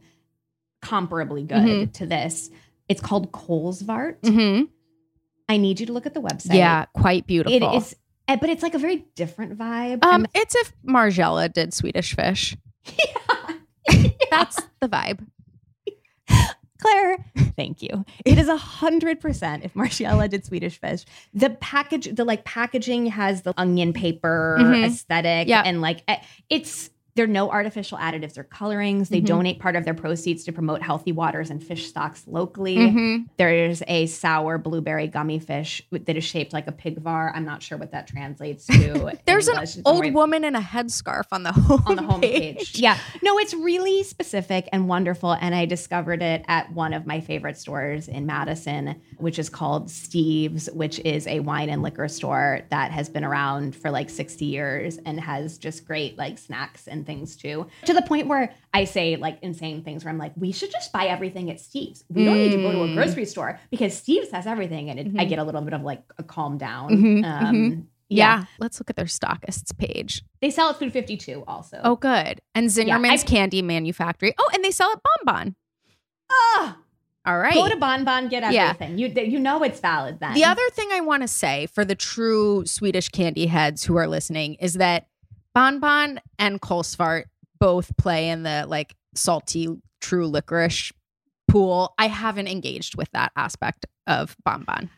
[0.84, 1.58] comparably good
[1.90, 1.94] Mhm.
[1.94, 2.50] to this.
[2.90, 4.20] It's called Kolsvart.
[4.22, 4.68] Mhm.
[5.50, 6.56] I need you to look at the website.
[6.56, 7.56] Yeah, quite beautiful.
[7.56, 7.96] It is,
[8.28, 10.04] eh, but it's like a very different vibe.
[10.04, 12.56] um I'm- it's if Margiela did Swedish fish.
[14.38, 15.26] That's the vibe.
[16.80, 17.18] Claire,
[17.56, 18.04] thank you.
[18.26, 19.64] It is a hundred percent.
[19.64, 24.86] If Margiela did Swedish Fish, the package, the like packaging has the onion paper Mhm.
[24.88, 25.62] aesthetic, Yeah.
[25.66, 26.18] and like eh,
[26.50, 29.10] it's there are no artificial additives or colorings.
[29.10, 29.26] They Mhm.
[29.26, 32.76] donate part of their proceeds to promote healthy waters and fish stocks locally.
[32.78, 33.28] Mhm.
[33.38, 37.32] There's a sour blueberry gummy fish that is shaped like a pigvar.
[37.36, 39.12] I'm not sure what that translates to.
[39.26, 39.78] There's an English.
[39.86, 42.72] Old woman in a headscarf on the home on the homepage.
[42.84, 42.98] Yeah.
[43.22, 45.34] No, it's really specific and wonderful.
[45.34, 49.90] And I discovered it at one of my favorite stores in Madison, which is called
[49.92, 54.46] Steve's, which is a wine and liquor store that has been around for like 60
[54.46, 57.68] years and has just great like snacks and things too.
[57.86, 60.92] To the point where I say like insane things where I'm like, we should just
[60.92, 62.04] buy everything at Steve's.
[62.10, 62.96] We don't need to go to a Mm.
[62.96, 64.90] grocery store because Steve's has everything.
[64.90, 65.30] And it, I Mhm.
[65.30, 66.90] get a little bit of like a calm down.
[66.92, 67.86] Mhm, Um, mhm.
[68.10, 68.40] yeah.
[68.40, 68.46] Yeah.
[68.60, 70.24] Let's look at their stockists page.
[70.42, 71.80] They sell at Food 52 also.
[71.84, 72.42] Oh, good.
[72.54, 74.34] And Yeah, Zingerman's I- Candy Manufactory.
[74.38, 75.56] Oh, and they sell at Bonbon.
[76.32, 76.78] Ah!
[77.26, 77.54] All right.
[77.54, 78.72] Go to Bon Bon, get Yeah.
[78.76, 78.98] everything.
[78.98, 80.34] You you know it's valid then.
[80.34, 84.08] The other thing I want to say for the true Swedish candy heads who are
[84.08, 85.08] listening is that
[85.54, 87.26] Bonbon and Kolsvart
[87.60, 89.70] both play in the like salty
[90.02, 90.92] true licorice
[91.48, 91.94] pool.
[91.98, 94.90] I haven't engaged with that aspect of Bonbon.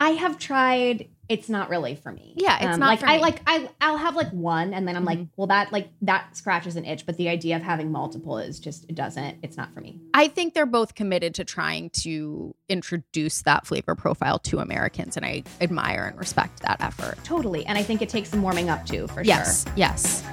[0.00, 1.08] I have tried.
[1.28, 2.32] It's not really for me.
[2.38, 3.20] Yeah, it's not like for I me.
[3.22, 5.28] like I I'll have like one, and then I'm like, Mhm.
[5.36, 7.04] well, that like that scratches an itch.
[7.04, 9.36] But the idea of having multiple is just it doesn't.
[9.42, 10.00] It's not for me.
[10.14, 15.26] I think they're both committed to trying to introduce that flavor profile to Americans, and
[15.26, 17.18] I admire and respect that effort.
[17.24, 19.72] Totally, and I think it takes some warming up too, for Yes, sure.
[19.76, 20.24] yes.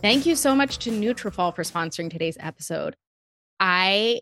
[0.00, 2.94] Thank you so much to Nutrafol for sponsoring today's episode.
[3.58, 4.20] I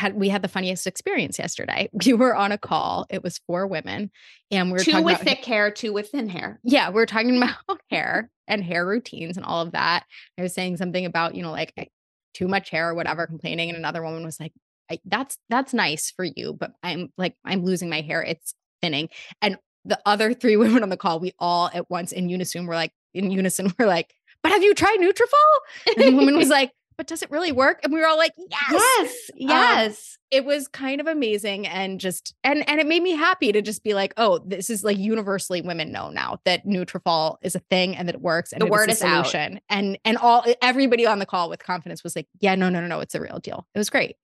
[0.00, 1.88] had we had the funniest experience yesterday.
[2.06, 3.06] We were on a call.
[3.10, 4.10] It was four women,
[4.50, 6.58] and we were two talking with about thick hair, two with thin hair.
[6.64, 10.04] yeah, we we're talking about hair and hair routines and all of that.
[10.38, 11.90] I was saying something about, you know, like
[12.34, 13.68] too much hair or whatever, complaining.
[13.68, 14.52] And another woman was like,
[14.90, 18.22] I, that's, that's nice for you, but I'm like, I'm losing my hair.
[18.22, 19.08] It's thinning.
[19.40, 22.74] And the other three women on the call, we all at once in unison were
[22.74, 25.96] like, in unison, were like, but have you tried Nutrafol?
[25.96, 27.80] And the woman was like, but does it really work?
[27.82, 28.72] And we were all like, yes.
[28.72, 30.18] Yes, um, yes.
[30.30, 33.82] It was kind of amazing and just and and it made me happy to just
[33.82, 37.96] be like, oh, this is like universally women know now that Nutrafol is a thing
[37.96, 39.26] and that it works and The word is out.
[39.28, 39.62] solution.
[39.70, 42.86] And and all everybody on the call with confidence was like, yeah, no, no, no,
[42.86, 43.66] no, it's a real deal.
[43.74, 44.16] It was great.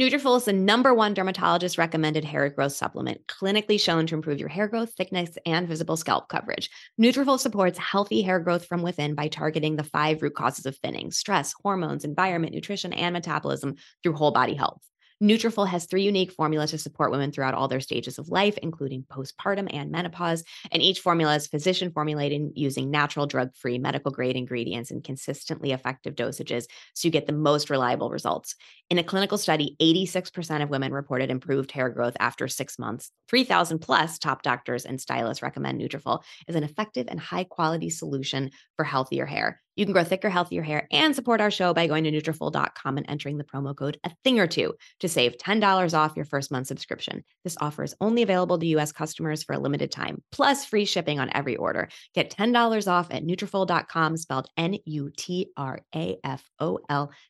[0.00, 4.48] Nutrafol is the number one dermatologist recommended hair growth supplement, clinically shown to improve your
[4.48, 6.68] hair growth, thickness, and visible scalp coverage.
[7.00, 11.12] Nutrafol supports healthy hair growth from within by targeting the five root causes of thinning:
[11.12, 14.82] stress, hormones, environment, nutrition, and metabolism through whole body health.
[15.24, 19.04] Nutrafol has three unique formulas to support women throughout all their stages of life, including
[19.04, 20.44] postpartum and menopause.
[20.70, 26.66] And each formula is physician formulated using natural, drug-free, medical-grade ingredients and consistently effective dosages,
[26.92, 28.54] so you get the most reliable results.
[28.90, 33.10] In a clinical study, 86% of women reported improved hair growth after six months.
[33.30, 38.50] 3,000 plus top doctors and stylists recommend Nutrafol as an effective and high quality solution
[38.76, 39.63] for healthier hair.
[39.76, 43.06] You can grow thicker, healthier hair and support our show by going to Nutrafol.com and
[43.08, 46.66] entering the promo code a thing or two to save $10 off your first month
[46.66, 47.24] subscription.
[47.42, 48.92] This offer is only available to U.S.
[48.92, 51.88] customers for a limited time, plus free shipping on every order.
[52.14, 55.10] Get $10 off at Nutrafol.com, spelled N-U-T-R-A-F-O-L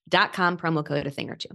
[0.08, 1.48] dot com, promo code a thing or two.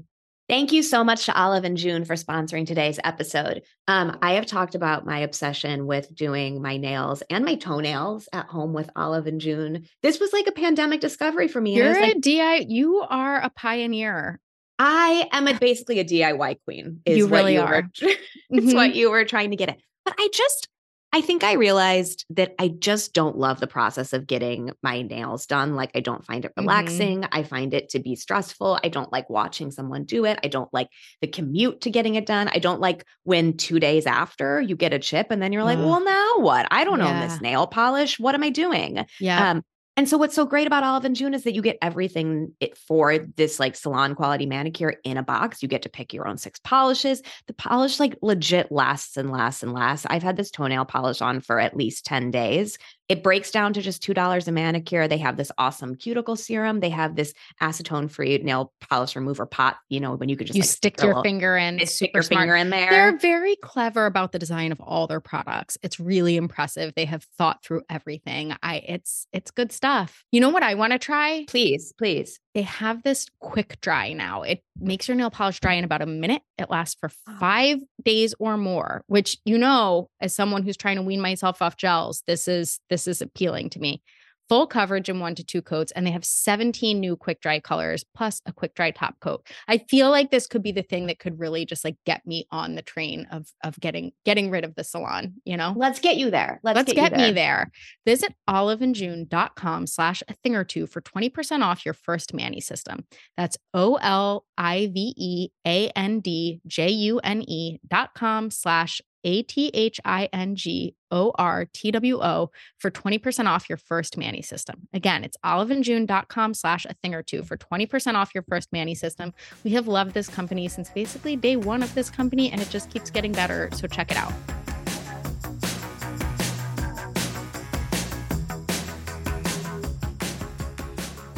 [0.49, 3.61] Thank you so much to Olive and June for sponsoring today's episode.
[3.87, 8.47] Um, I have talked about my obsession with doing my nails and my toenails at
[8.47, 9.85] home with Olive and June.
[10.01, 11.75] This was like a pandemic discovery for me.
[11.75, 14.39] You're a like, DI, you are a pioneer.
[14.79, 17.01] I am a, basically a DIY queen.
[17.05, 17.71] Is You what really you are.
[17.71, 18.17] Were, it's
[18.51, 18.73] Mhm.
[18.73, 19.77] what you were trying to get at.
[20.03, 20.67] But I just,
[21.11, 25.47] I think I realized that I just don't love the process of getting my nails
[25.47, 25.75] done.
[25.75, 26.61] Like, I don't find it Mhm.
[26.61, 27.25] relaxing.
[27.31, 28.79] I find it to be stressful.
[28.83, 30.39] I don't like watching someone do it.
[30.43, 30.87] I don't like
[31.21, 32.47] the commute to getting it done.
[32.53, 35.79] I don't like when two days after you get a chip and then you're like,
[35.79, 35.85] Ugh.
[35.85, 36.67] well, now what?
[36.69, 38.19] I don't own this nail polish.
[38.19, 39.03] What am I doing?
[39.19, 39.49] Yeah.
[39.51, 39.63] Um,
[39.99, 42.77] and so what's so great about Olive and June is that you get everything it
[42.77, 45.61] for this like salon quality manicure in a box.
[45.61, 47.21] You get to pick your own six polishes.
[47.47, 50.05] The polish like legit lasts and lasts and lasts.
[50.09, 52.77] I've had this toenail polish on for at least 10 days.
[53.09, 55.07] It breaks down to just $2 a manicure.
[55.07, 56.79] They have this awesome cuticle serum.
[56.79, 60.61] They have this acetone-free nail polish remover pot, you know, when you could just you
[60.61, 61.77] like, stick your finger in.
[61.79, 62.41] stick super your smart.
[62.41, 62.89] finger in there.
[62.89, 65.77] They're very clever about the design of all their products.
[65.81, 66.93] It's really impressive.
[66.95, 68.53] They have thought through everything.
[68.61, 70.23] I it's it's good stuff.
[70.31, 71.45] You know what I want to try?
[71.47, 72.39] please, please.
[72.55, 74.41] They have this quick dry now.
[74.41, 76.41] It makes your nail polish dry in about a minute.
[76.57, 77.37] It lasts for Oh.
[77.39, 81.77] 5 days or more, which you know as someone who's trying to wean myself off
[81.77, 84.01] gels, this is this is appealing to me.
[84.49, 88.03] Full coverage in one to two coats, and they have 17 new quick dry colors
[88.15, 89.45] plus a quick dry top coat.
[89.67, 92.47] I feel like this could be the thing that could really just like get me
[92.51, 95.73] on the train of of getting getting rid of the salon, you know?
[95.77, 96.59] Let's get you there.
[96.63, 97.71] Let's, Let's get, get, you me there.
[98.05, 103.05] Visit oliveandjune.com slash a thing or two for 20% off your first Mani System.
[103.37, 108.51] That's O L I V E A N D J U N E dot com
[108.51, 113.69] slash A T H I N G O R T W O for 20% off
[113.69, 114.87] your first Mani System.
[114.93, 119.33] Again, it's oliveandjune.com slash a thing or two for 20% off your first Mani System.
[119.63, 122.89] We have loved this company since basically day one of this company, and it just
[122.89, 123.69] keeps getting better.
[123.73, 124.33] So check it out.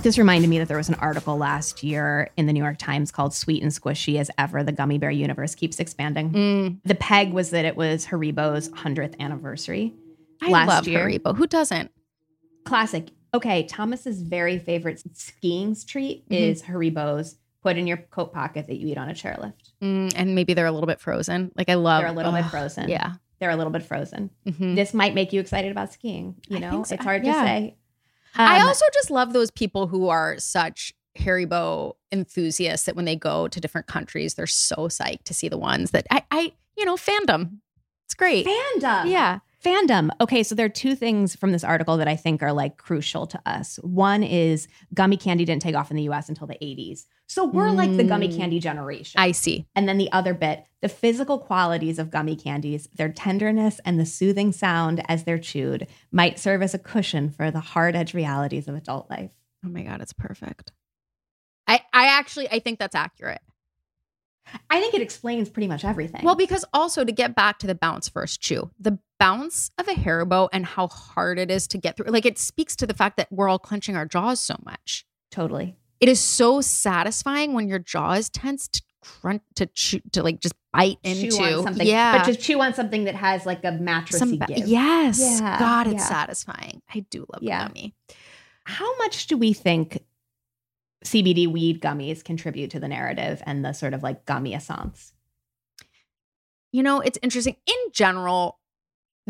[0.02, 3.12] This reminded me that there was an article last year in the New York Times
[3.12, 6.32] called Sweet and Squishy as Ever, the Gummy Bear Universe Keeps Expanding.
[6.32, 9.94] Mm, The peg was that it was Haribo's 100th anniversary.
[10.42, 11.08] I last love year.
[11.08, 11.38] Haribo.
[11.38, 11.92] Who doesn't?
[12.66, 13.10] Classic.
[13.34, 16.36] Okay, Thomas's very favorite skiing treat Mhm.
[16.36, 19.54] is Haribo's put in your coat pocket that you eat on a chairlift.
[19.84, 21.52] Mm, and maybe they're a little bit frozen.
[21.56, 22.02] Like I love.
[22.02, 22.90] They're a little bit frozen.
[22.90, 23.14] Yeah.
[23.40, 24.32] They're a little bit frozen.
[24.48, 24.76] Mhm.
[24.76, 26.36] This might make you excited about skiing.
[26.50, 26.96] You I know, so.
[26.96, 27.34] it's hard Yeah.
[27.34, 27.76] to say.
[28.36, 33.15] I Um, also just love those people who are such Haribo enthusiasts that when they
[33.15, 36.86] go to different countries, they're so psyched to see the ones that I, I you
[36.86, 37.60] know, fandom.
[38.06, 38.46] It's great.
[38.46, 39.10] fandom.
[39.10, 39.39] Yeah.
[39.63, 40.10] Fandom.
[40.19, 43.28] Okay, so there are two things from this article that I think are like crucial
[43.28, 43.76] to us.
[43.84, 47.06] One is gummy candy didn't take off in the US until the 80s.
[47.28, 48.38] So we're like the gummy Mm.
[48.38, 49.21] candy generation.
[49.21, 49.67] I see.
[49.76, 54.06] and then the other bit, the physical qualities of gummy candies, their tenderness and the
[54.06, 58.67] soothing sound as they're chewed might serve as a cushion for the hard edge realities
[58.67, 59.30] of adult life.
[59.63, 60.71] Oh my god, it's perfect.
[61.67, 63.41] I I actually I think that's accurate.
[64.69, 66.26] I think it explains pretty much everything.
[66.26, 69.94] Well, because also to get back to the bounce first chew, the bounce of a
[69.94, 73.18] Haribo and how hard it is to get through, like it speaks to the fact
[73.18, 75.06] that we're all clenching our jaws so much.
[75.30, 75.76] totally.
[76.00, 80.40] It is so satisfying when your jaw is tense to crunch to chew, to like
[80.40, 81.86] just bite into something.
[81.86, 84.68] Yeah, But to chew on something that has like a mattressy some give.
[84.68, 86.06] yes, Yeah, God, it's yeah.
[86.08, 86.82] satisfying.
[86.92, 87.68] I do love Yeah.
[87.68, 87.94] gummy.
[88.64, 90.00] How much do we think
[91.06, 95.14] CBD weed gummies contribute to the narrative and the sort of like gummy essence?
[96.72, 97.58] You know, it's interesting.
[97.68, 98.58] In general,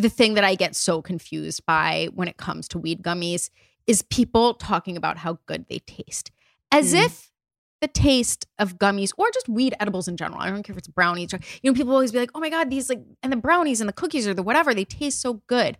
[0.01, 3.49] the thing that I get so confused by when it comes to weed gummies
[3.87, 6.31] is people talking about how good they taste,
[6.71, 7.05] as Mm.
[7.05, 7.31] if
[7.81, 10.39] the taste of gummies or just weed edibles in general.
[10.39, 12.49] I don't care if it's brownies or, you know, people always be like, oh my
[12.51, 15.41] God, these like, and the brownies and the cookies or the whatever, they taste so
[15.47, 15.79] good.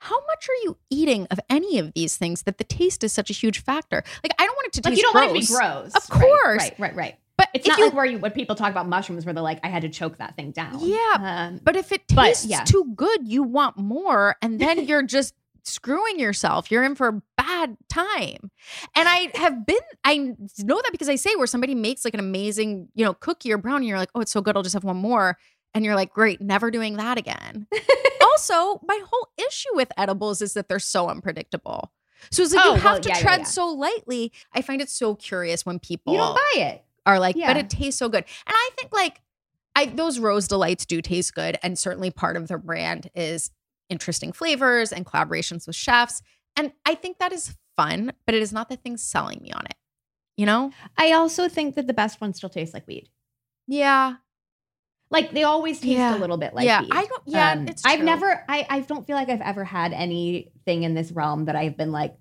[0.00, 3.30] How much are you eating of any of these things that the taste is such
[3.30, 4.04] a huge factor?
[4.22, 5.24] Like, I don't want it to Like taste you don't gross.
[5.26, 5.94] want it to be gross.
[5.94, 6.58] Of course.
[6.62, 7.14] Right, right, right.
[7.16, 7.20] But
[7.56, 9.60] It's if not you, like where you when people talk about mushrooms where they're like,
[9.64, 10.78] I had to choke that thing down.
[10.80, 11.16] Yeah,
[11.48, 12.64] Um, But if it But, tastes yeah.
[12.64, 16.70] too good, you want more, and then you're just screwing yourself.
[16.70, 18.52] You're in for a bad time.
[18.94, 22.20] And I have been, I know that because I say where somebody makes like an
[22.20, 24.84] amazing, you know, cookie or brownie, you're like, oh, it's so good, I'll just have
[24.84, 25.36] one more.
[25.74, 27.66] And you're like, great, never doing that again.
[28.22, 31.92] also, my whole issue with edibles is that they're so unpredictable.
[32.30, 33.44] So it's like Oh, you have well, to yeah, yeah, tread yeah.
[33.46, 34.32] so lightly.
[34.54, 36.84] I find it so curious when people you don't buy it.
[37.06, 37.46] Are like, Yeah.
[37.46, 38.24] but it tastes so good.
[38.46, 39.22] And I think like
[39.74, 41.58] I those rose delights do taste good.
[41.62, 43.50] And certainly part of their brand is
[43.88, 46.20] interesting flavors and collaborations with chefs.
[46.56, 49.64] And I think that is fun, but it is not the thing selling me on
[49.66, 49.74] it.
[50.36, 50.72] You know?
[50.98, 53.08] I also think that the best ones still taste like weed.
[53.66, 54.16] Yeah.
[55.10, 56.16] Like they always taste Yeah.
[56.16, 56.80] a little bit like yeah.
[56.80, 56.90] weed.
[56.92, 59.92] I don't yeah, Um, it's I've never I, I don't feel like I've ever had
[59.92, 62.16] anything in this realm that I've been like,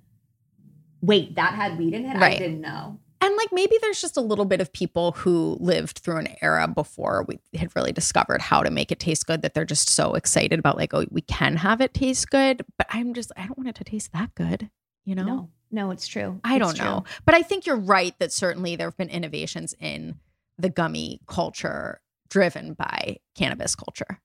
[1.01, 2.15] wait, that had weed in it?
[2.15, 2.99] I didn't know.
[3.21, 6.67] And like maybe there's just a little bit of people who lived through an era
[6.67, 10.13] before we had really discovered how to make it taste good that they're just so
[10.15, 12.63] excited about like, oh, we can have it taste good.
[12.77, 14.69] But I'm just I don't want it to taste that good.
[15.05, 15.23] You know?
[15.25, 16.39] No, no, it's true.
[16.43, 16.85] I It's don't true.
[16.85, 17.03] know.
[17.25, 20.19] But I think you're right that certainly there have been innovations in
[20.57, 24.19] the gummy culture driven by cannabis culture.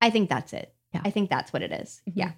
[0.00, 0.74] I think that's it.
[0.92, 1.02] Yeah.
[1.04, 2.02] I think that's what it is.
[2.08, 2.12] Mhm.
[2.16, 2.32] Yeah.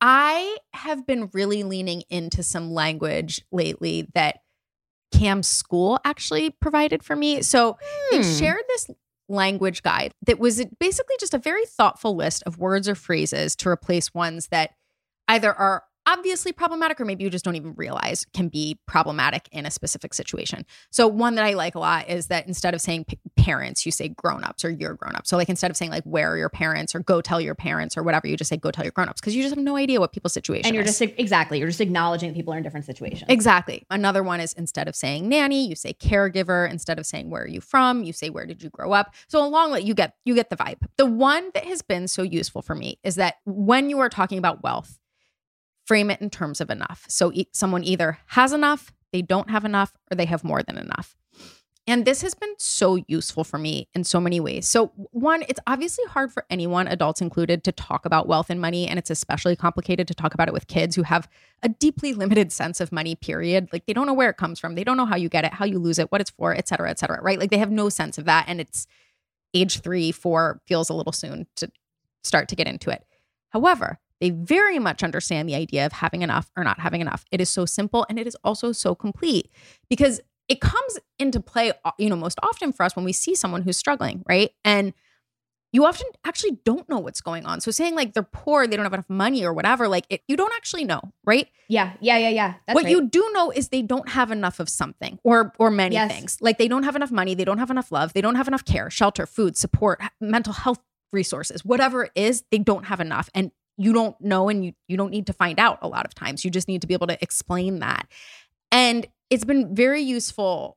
[0.00, 4.38] I have been really leaning into some language lately that
[5.12, 7.42] Cam's school actually provided for me.
[7.42, 7.76] So
[8.10, 8.38] they Hmm.
[8.38, 8.90] shared this
[9.28, 13.68] language guide that was basically just a very thoughtful list of words or phrases to
[13.68, 14.70] replace ones that
[15.28, 19.66] either are obviously problematic or maybe you just don't even realize can be problematic in
[19.66, 20.64] a specific situation.
[20.90, 23.92] So one that I like a lot is that instead of saying p- parents, you
[23.92, 25.26] say grown-ups or you're grown up.
[25.26, 27.96] So like instead of saying like where are your parents or go tell your parents
[27.96, 30.00] or whatever, you just say go tell your grown-ups because you just have no idea
[30.00, 30.98] what people's situation And you're is.
[30.98, 33.24] just exactly, you're just acknowledging that people are in different situations.
[33.28, 33.86] Exactly.
[33.90, 36.70] Another one is instead of saying nanny, you say caregiver.
[36.70, 39.14] Instead of saying where are you from, you say where did you grow up.
[39.28, 40.78] So along with you get you get the vibe.
[40.96, 44.38] The one that has been so useful for me is that when you are talking
[44.38, 44.98] about wealth,
[45.90, 47.04] frame it in terms of enough.
[47.08, 50.78] So e- someone either has enough, they don't have enough, or they have more than
[50.78, 51.16] enough.
[51.84, 54.68] And this has been so useful for me in so many ways.
[54.68, 58.86] So, one, it's obviously hard for anyone, adults included, to talk about wealth and money.
[58.86, 61.28] And it's especially complicated to talk about it with kids who have
[61.64, 63.68] a deeply limited sense of money, period.
[63.72, 64.76] Like they don't know where it comes from.
[64.76, 66.68] They don't know how you get it, how you lose it, what it's for, et
[66.68, 67.40] cetera, et cetera, right?
[67.40, 68.44] Like they have no sense of that.
[68.46, 68.86] And it's
[69.54, 71.68] age three, four feels a little soon to
[72.22, 73.04] start to get into it.
[73.48, 77.24] However, they very much understand the idea of having enough or not having enough.
[77.30, 79.50] It is so simple and it is also so complete
[79.88, 83.34] because it comes into play, uh, you know, most often for us when we see
[83.34, 84.50] someone who's struggling, right?
[84.64, 84.92] And
[85.72, 87.60] you often actually don't know what's going on.
[87.60, 90.36] So saying like they're poor, they don't have enough money or whatever, like it, you
[90.36, 91.48] don't actually know, right?
[91.68, 92.54] Yeah, yeah, yeah, yeah.
[92.66, 92.90] That's what right.
[92.90, 96.12] you do know is they don't have enough of something or or many Yes.
[96.12, 96.38] things.
[96.40, 98.64] Like they don't have enough money, they don't have enough love, they don't have enough
[98.64, 100.80] care, shelter, food, support, mental health
[101.12, 103.30] resources, whatever it is, they don't have enough.
[103.34, 106.14] And you don't know and you you don't need to find out a lot of
[106.14, 106.44] times.
[106.44, 108.06] You just need to be able to explain that.
[108.70, 110.76] And it's been very useful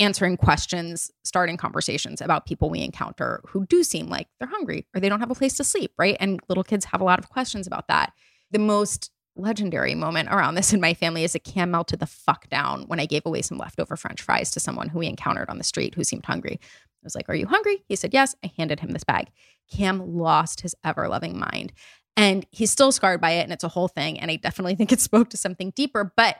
[0.00, 5.00] answering questions, starting conversations about people we encounter who do seem like they're hungry or
[5.00, 6.16] they don't have a place to sleep, right?
[6.18, 8.12] And little kids have a lot of questions about that.
[8.50, 12.48] The most legendary moment around this in my family is that Cam melted the fuck
[12.48, 15.58] down when I gave away some leftover french fries to someone who we encountered on
[15.58, 16.58] the street who seemed hungry.
[16.60, 17.84] I was like, Are you hungry?
[17.86, 18.34] He said, Yes.
[18.42, 19.28] I handed him this bag.
[19.70, 21.72] Cam lost his ever loving mind.
[22.16, 23.42] And he's still scarred by it.
[23.42, 24.20] And it's a whole thing.
[24.20, 26.12] And I definitely think it spoke to something deeper.
[26.16, 26.36] But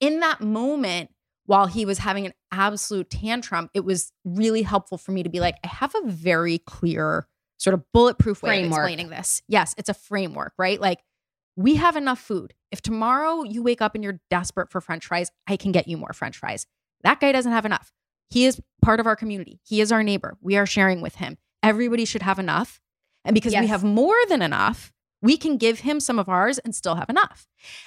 [0.00, 1.10] in that moment,
[1.44, 5.40] while he was having an absolute tantrum, it was really helpful for me to be
[5.40, 7.26] like, I have a very clear,
[7.58, 8.78] sort of bulletproof way Framework.
[8.78, 9.42] of explaining this.
[9.48, 10.80] Yes, it's a framework, right?
[10.80, 11.00] Like,
[11.56, 12.54] we have enough food.
[12.70, 15.96] If tomorrow you wake up and you're desperate for french fries, I can get you
[15.96, 16.66] more french fries.
[17.02, 17.92] That guy doesn't have enough.
[18.30, 19.58] He is part of our community.
[19.66, 20.36] He is our neighbor.
[20.40, 21.38] We are sharing with him.
[21.62, 22.80] Everybody should have enough.
[23.24, 24.92] And because we have more than enough,
[25.22, 27.46] we can give him some of ours and still have enough.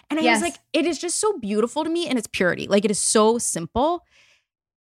[0.09, 0.37] And I Yes.
[0.41, 2.67] was like, it is just so beautiful to me and its purity.
[2.67, 4.05] Like it is so simple.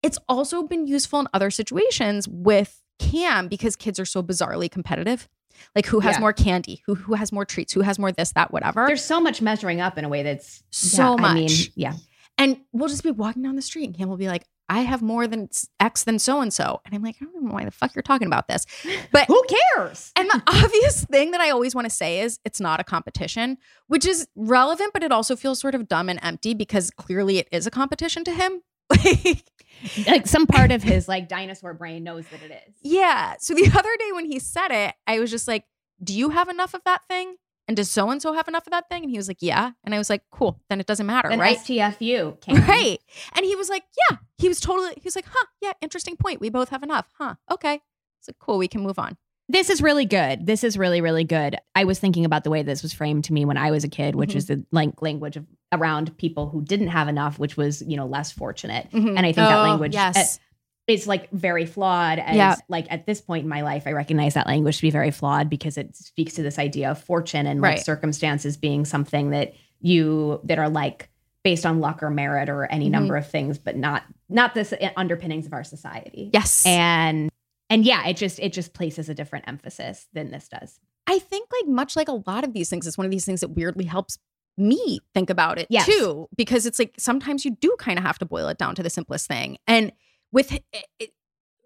[0.03, 5.27] It's also been useful in other situations with Cam because kids are so bizarrely competitive.
[5.75, 6.19] Like who has Yeah.
[6.21, 8.85] more candy, who who has more treats, who has more this, that, whatever.
[8.87, 11.71] There's so much measuring up in a way that's So yeah, I mean, much.
[11.75, 11.93] yeah.
[12.37, 15.01] And we'll just be walking down the street and Cam will be like, I have
[15.01, 15.49] more than
[15.79, 16.81] X than so and so.
[16.85, 18.65] And I'm like, I don't know why the fuck you're talking about this.
[19.11, 19.41] But Who
[19.75, 20.11] cares?
[20.17, 23.57] and the obvious thing that I always want to say is it's not a competition,
[23.87, 27.47] which is relevant, but it also feels sort of dumb and empty because clearly it
[27.51, 28.61] is a competition to him.
[28.89, 29.43] Like,
[30.07, 32.73] Like some part of his like dinosaur brain knows that it is.
[32.81, 33.35] yeah.
[33.39, 35.65] So the other day when he said it, I was just like,
[36.03, 37.35] Do you have enough of that thing?
[37.67, 39.03] And does so and so have enough of that thing?
[39.03, 39.71] And he was like, Yeah.
[39.83, 40.59] And I was like, Cool.
[40.69, 41.57] Then it doesn't matter, Then right?
[41.57, 42.55] STFU Cam.
[42.67, 42.99] Right.
[43.35, 44.17] And he was like, Yeah.
[44.37, 45.45] He was totally, he was like, Huh.
[45.61, 45.73] Yeah.
[45.81, 46.39] Interesting point.
[46.41, 47.07] We both have enough.
[47.17, 47.35] Huh.
[47.51, 47.75] Okay.
[48.19, 48.57] It's like, Cool.
[48.57, 49.17] We can move on.
[49.49, 50.45] This is really good.
[50.45, 51.55] This is really, really good.
[51.73, 53.87] I was thinking about the way this was framed to me when I was a
[53.87, 54.35] kid, which Mhm.
[54.35, 58.05] is the like language of around people who didn't have enough, which was, you know,
[58.05, 58.89] less fortunate.
[58.91, 59.09] Mhm.
[59.09, 60.37] And I think that Oh, language yes.
[60.37, 60.39] uh,
[60.87, 62.17] is like very flawed.
[62.19, 62.55] And Yeah.
[62.69, 65.49] like at this point in my life, I recognize that language to be very flawed
[65.49, 67.85] because it speaks to this idea of fortune and like Right.
[67.85, 71.09] circumstances being something that you that are like
[71.43, 72.91] based on luck or merit or any Mhm.
[72.91, 76.29] number of things, but not not this underpinnings of our society.
[76.33, 76.65] Yes.
[76.65, 77.29] And
[77.69, 80.79] and yeah, it just it just places a different emphasis than this does.
[81.05, 83.41] I think like much like a lot of these things, it's one of these things
[83.41, 84.17] that weirdly helps
[84.57, 85.85] me think about it Yes.
[85.85, 88.83] too, because it's like sometimes you do kind of have to boil it down to
[88.83, 89.57] the simplest thing.
[89.67, 89.91] And
[90.31, 91.07] with it, it, eh, eh,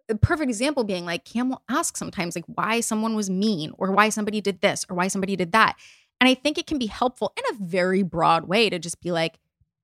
[0.09, 3.91] a perfect example being like Cam will ask sometimes like why someone was mean or
[3.91, 5.77] why somebody did this or why somebody did that.
[6.19, 9.11] And I think it can be helpful in a very broad way to just be
[9.11, 9.39] like,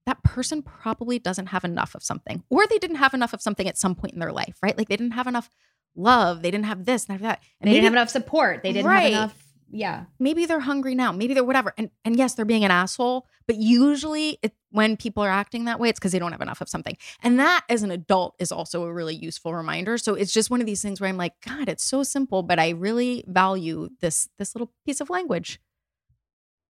[0.05, 3.67] that person probably doesn't have enough of something, or they didn't have enough of something
[3.67, 4.77] at some point in their life, right?
[4.77, 5.49] Like they didn't have enough
[5.95, 7.41] love, they didn't have this, and that.
[7.59, 8.63] And They didn't have enough support.
[8.63, 9.13] They didn't Right.
[9.13, 9.43] have enough.
[9.69, 10.05] Yeah.
[10.19, 13.57] maybe they're hungry now maybe they're whatever and and yes they're being an asshole but
[13.57, 16.69] usually it, when people are acting that way it's because they don't have enough of
[16.69, 20.49] something and that as an adult is also a really useful reminder so it's just
[20.49, 23.89] one of these things where i'm like god it's so simple but i really value
[23.99, 25.59] this this little piece of language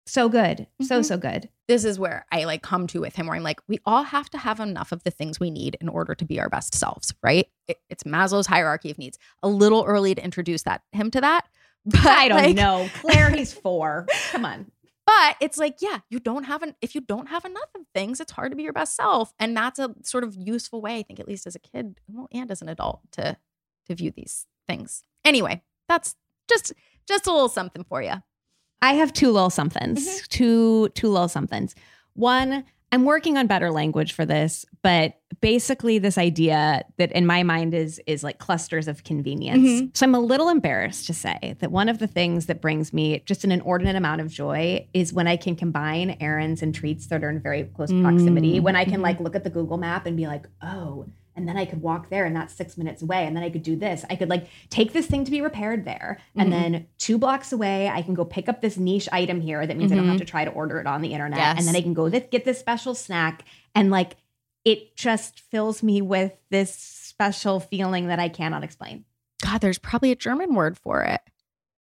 [0.09, 0.69] So good.
[0.83, 1.05] So Mhm.
[1.05, 1.49] so good.
[1.69, 4.31] this is where i like come to with him where i'm like we all have
[4.31, 7.13] to have enough of the things we need in order to be our best selves
[7.25, 11.21] right it, it's maslow's hierarchy of needs a little early to introduce that him to
[11.21, 11.45] that
[11.87, 12.89] but I don't like- know.
[13.01, 14.07] Claire, he's four.
[14.31, 14.71] Come on.
[15.07, 18.21] But it's like, yeah, you don't have an if you don't have enough of things,
[18.21, 19.33] it's hard to be your best self.
[19.39, 22.27] And that's a sort of useful way, I think, at least as a kid, well,
[22.33, 23.37] and as an adult, to
[23.87, 25.05] to view these things.
[25.25, 26.17] Anyway, that's
[26.51, 26.73] just
[27.07, 28.15] just a little something for you.
[28.83, 30.09] I have two little somethings.
[30.09, 30.25] Mm-hmm.
[30.29, 31.77] Two two little somethings.
[32.15, 37.43] One, I'm working on better language for this, but basically this idea that in my
[37.43, 39.59] mind is is like clusters of convenience.
[39.83, 39.97] Mhm.
[39.97, 43.23] So I'm a little embarrassed to say that one of the things that brings me
[43.27, 47.25] just an inordinate amount of joy is when I can combine errands and treats that
[47.25, 48.61] are in very close proximity.
[48.61, 49.05] Mm, When I can mhm.
[49.05, 51.07] like look at the Google map and be like, "Oh,
[51.37, 53.63] and then I could walk there and that's 6 minutes away and then I could
[53.63, 54.05] do this.
[54.11, 56.53] I could like take this thing to be repaired there and Mhm.
[56.53, 59.93] then 2 blocks away I can go pick up this niche item here that means
[59.93, 60.21] I don't have Mhm.
[60.21, 61.59] to try to order it on the internet Yes.
[61.59, 64.17] and then I can go th- get this special snack and like
[64.65, 69.05] it just fills me with this special feeling that I cannot explain.
[69.43, 71.21] God, there's probably a German word for it.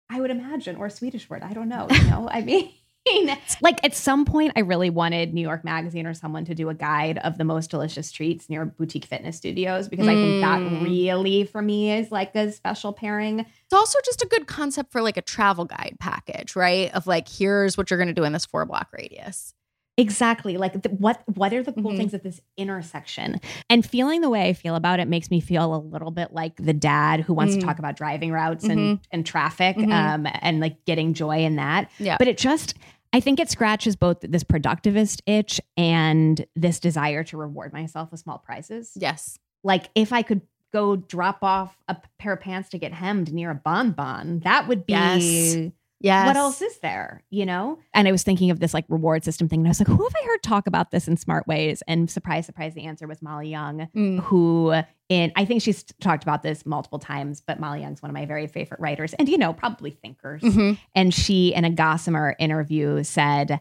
[0.10, 1.44] I would imagine, or a Swedish word.
[1.44, 1.88] I don't know.
[1.90, 2.70] You know, I mean,
[3.62, 6.74] like at some point, I really wanted New York Magazine or someone to do a
[6.74, 10.84] guide of the most delicious treats near boutique fitness studios because I think that Mm.
[10.84, 13.40] really, for me, is like a special pairing.
[13.42, 16.94] It's also just a good concept for like a travel guide package, right?
[16.94, 19.54] Of like, here's what you're going to do in this four block radius.
[19.96, 20.58] Exactly.
[20.58, 21.98] Like the, what what are the cool Mhm.
[21.98, 23.40] things at this intersection?
[23.70, 26.56] And feeling the way I feel about it makes me feel a little bit like
[26.56, 27.60] the dad who wants Mhm.
[27.60, 29.92] to talk about driving routes and and traffic Mhm.
[29.92, 31.92] um and like getting joy in that.
[32.00, 32.16] Yeah.
[32.18, 32.74] But it just
[33.14, 38.20] I think it scratches both this productivist itch and this desire to reward myself with
[38.20, 38.92] small prizes.
[38.96, 39.38] Yes.
[39.64, 40.42] Like if I could
[40.74, 44.88] go drop off a pair of pants to get hemmed near a bonbon, that would
[44.88, 45.72] be Yes.
[46.04, 46.28] Yes.
[46.28, 47.80] what else is there, you know?
[47.94, 49.62] And I was thinking of this like reward system thing.
[49.62, 51.82] And I was like, who have I heard talk about this in smart ways?
[51.88, 54.20] And surprise, surprise, the answer was Molly Young, Mm.
[54.20, 54.74] who
[55.10, 58.26] in I think she's talked about this multiple times, but Molly Young's one of my
[58.26, 60.42] very favorite writers and you know, probably thinkers.
[60.42, 60.78] Mhm.
[60.94, 63.60] And she in a Gossamer interview said,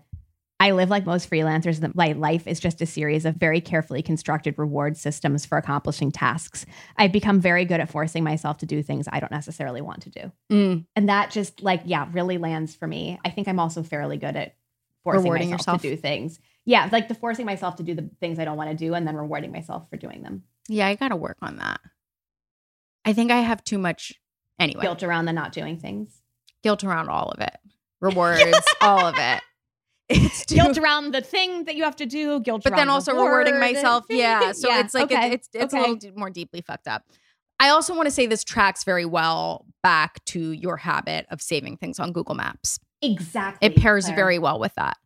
[0.62, 1.80] I live like most freelancers.
[1.80, 6.12] That my life is just a series of very carefully constructed reward systems for accomplishing
[6.12, 6.64] tasks.
[6.96, 10.10] I've become very good at forcing myself to do things I don't necessarily want to
[10.10, 10.32] do.
[10.52, 10.86] Mm.
[10.94, 13.18] And that just like, yeah, really lands for me.
[13.24, 14.54] I think I'm also fairly good at
[15.02, 15.82] forcing Rewarding myself, yourself.
[15.82, 16.38] to do things.
[16.64, 19.04] Yeah, like the forcing myself to do the things I don't want to do and
[19.04, 20.44] then rewarding myself for doing them.
[20.68, 21.80] Yeah, I got to work on that.
[23.04, 24.12] I think I have too much
[24.60, 24.82] anyway.
[24.82, 26.22] Guilt around the not doing things.
[26.62, 27.56] Guilt around all of it.
[28.00, 29.42] Rewards, all of it.
[30.08, 33.54] It's Guilt around the thing that you have to do, guilt but then also rewarding
[33.54, 33.74] reward.
[33.74, 34.04] myself.
[34.10, 34.52] Yeah.
[34.52, 35.84] So Yeah, it's like okay, it, it's it's okay.
[35.84, 37.04] a little more deeply fucked up.
[37.60, 41.76] I also want to say this tracks very well back to your habit of saving
[41.76, 42.78] things on Google Maps.
[43.00, 43.68] Exactly.
[43.68, 44.16] It pairs Claire.
[44.16, 44.96] very well with that.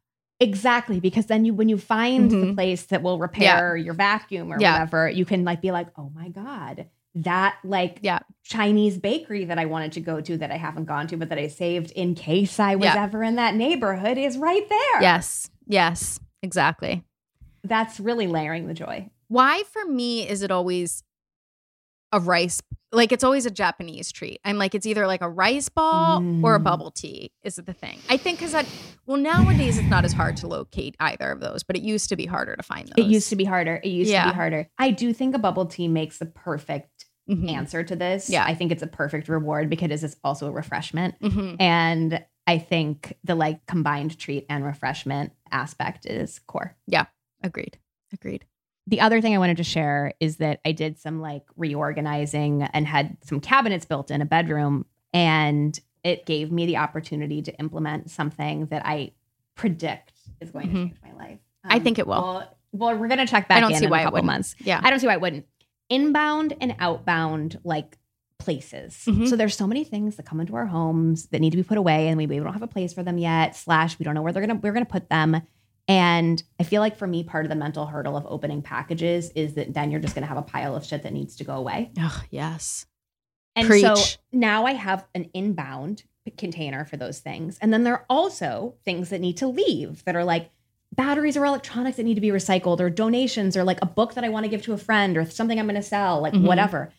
[0.41, 2.55] Exactly, because then you when you find the Mhm.
[2.55, 4.73] place that will repair your vacuum or Yeah.
[4.75, 8.19] whatever, you can like be like, "Oh my god, that like Yeah.
[8.45, 11.39] Chinese bakery that I wanted to go to that I haven't gone to but that
[11.39, 13.03] I saved in case I was Yeah.
[13.05, 15.51] ever in that neighborhood is right there." Yes.
[15.67, 16.21] Yes.
[16.43, 17.03] Exactly.
[17.65, 19.11] That's really layering the joy.
[19.29, 21.03] Why for me is it always
[22.13, 22.61] a rice
[22.93, 24.41] like it's always a Japanese treat.
[24.45, 26.65] I'm like it's either like a rice ball or a Mm.
[26.65, 27.99] bubble tea is it the thing.
[28.09, 28.65] I think cuz that
[29.07, 32.17] well nowadays it's not as hard to locate either of those, but it used to
[32.17, 33.05] be harder to find those.
[33.05, 33.81] It used to be harder.
[33.83, 34.69] It used to be harder.
[34.79, 36.96] I do think a bubble tea makes the perfect
[37.29, 37.51] Mhm.
[37.51, 38.31] answer to this.
[38.31, 38.45] Yeah.
[38.45, 41.19] I think it's a perfect reward because it's also a refreshment.
[41.21, 41.57] Mhm.
[41.61, 46.77] And I think the like combined treat and refreshment aspect is core.
[46.87, 47.07] Yeah.
[47.43, 47.79] Agreed.
[48.13, 48.45] Agreed.
[48.87, 52.87] The other thing I wanted to share is that I did some like reorganizing and
[52.87, 54.87] had some cabinets built in a bedroom.
[55.13, 59.13] And it gave me the opportunity to implement something that I
[59.57, 60.73] predict is going Mhm.
[60.73, 61.39] to change my life.
[61.65, 62.23] I think it will.
[62.23, 64.17] Well, well, we're going to check back I don't in see why a it couple
[64.19, 64.27] wouldn't.
[64.27, 64.55] months.
[64.61, 64.81] Yeah.
[64.85, 65.47] I don't see why it wouldn't.
[65.89, 67.99] Inbound and outbound, like
[68.39, 69.03] places.
[69.07, 69.29] Mhm.
[69.29, 71.79] So there's so many things that come into our homes that need to be put
[71.79, 73.57] away, and we maybe don't have a place for them yet.
[73.57, 75.41] Slash, we don't know where they're gonna we're gonna put them.
[75.89, 79.55] And I feel like for me, part of the mental hurdle of opening packages is
[79.55, 81.93] that then you're just gonna have a pile of shit that needs to go away.
[81.99, 82.87] Oh, yes.
[83.55, 83.95] And so
[84.33, 86.03] now I have an inbound
[86.37, 87.57] container for those things.
[87.63, 90.51] And then there are also things that need to leave that are like
[90.97, 94.25] batteries or electronics that need to be recycled or donations or like a book that
[94.25, 96.43] I want to give to a friend or something I'm going to sell, like Mhm.
[96.47, 96.91] whatever.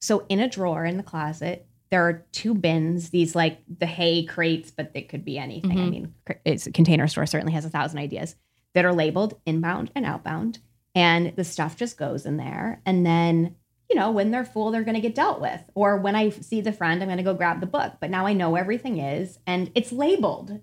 [0.00, 4.24] So in a drawer in the closet, there are two bins, these like the hay
[4.24, 5.72] crates, but it could be anything.
[5.72, 5.90] I Mhm.
[5.90, 6.14] mean,
[6.44, 8.36] it's a container store certainly has a thousand ideas
[8.74, 10.58] that are labeled inbound and outbound.
[10.94, 12.80] And the stuff just goes in there.
[12.86, 13.56] And then
[13.90, 15.60] you know, when they're full, they're going to get dealt with.
[15.74, 17.92] Or when I see the friend, I'm going to go grab the book.
[18.00, 20.58] But now I know everything is, and it's labeled,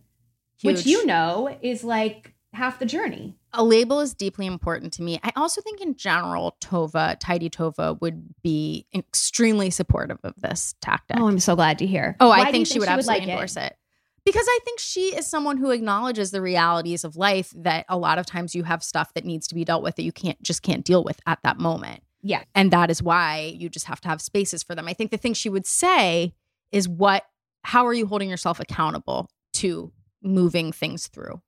[0.63, 3.35] which you know is like half the journey.
[3.53, 5.19] a label is deeply important to me.
[5.23, 11.17] I also think in general, Tova, Tidy Tova would be extremely supportive of this tactic.
[11.19, 12.15] Oh, I'm so glad to hear.
[12.19, 13.75] Oh, Why I think she would absolutely like endorse it.
[14.23, 18.19] Because I think she is someone who acknowledges the realities of life that a lot
[18.19, 20.61] of times you have stuff that needs to be dealt with that you can't just
[20.61, 22.03] can't deal with at that moment.
[22.21, 22.43] Yeah.
[22.53, 24.87] And that is why you just have to have spaces for them.
[24.87, 26.35] I think the thing she would say
[26.71, 27.25] is what
[27.63, 29.91] how are you holding yourself accountable to
[30.21, 31.41] moving things through?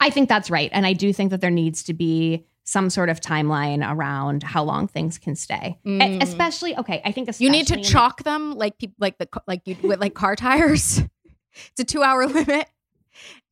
[0.00, 0.70] I think that's right.
[0.72, 4.62] And I do think that there needs to be some sort of timeline around how
[4.62, 5.78] long things can stay.
[5.86, 6.22] Mm.
[6.22, 9.28] Especially, okay, I think You need to in the- chalk them like people like the
[9.46, 10.98] like you with like car tires.
[11.54, 12.68] it's a two hour limit,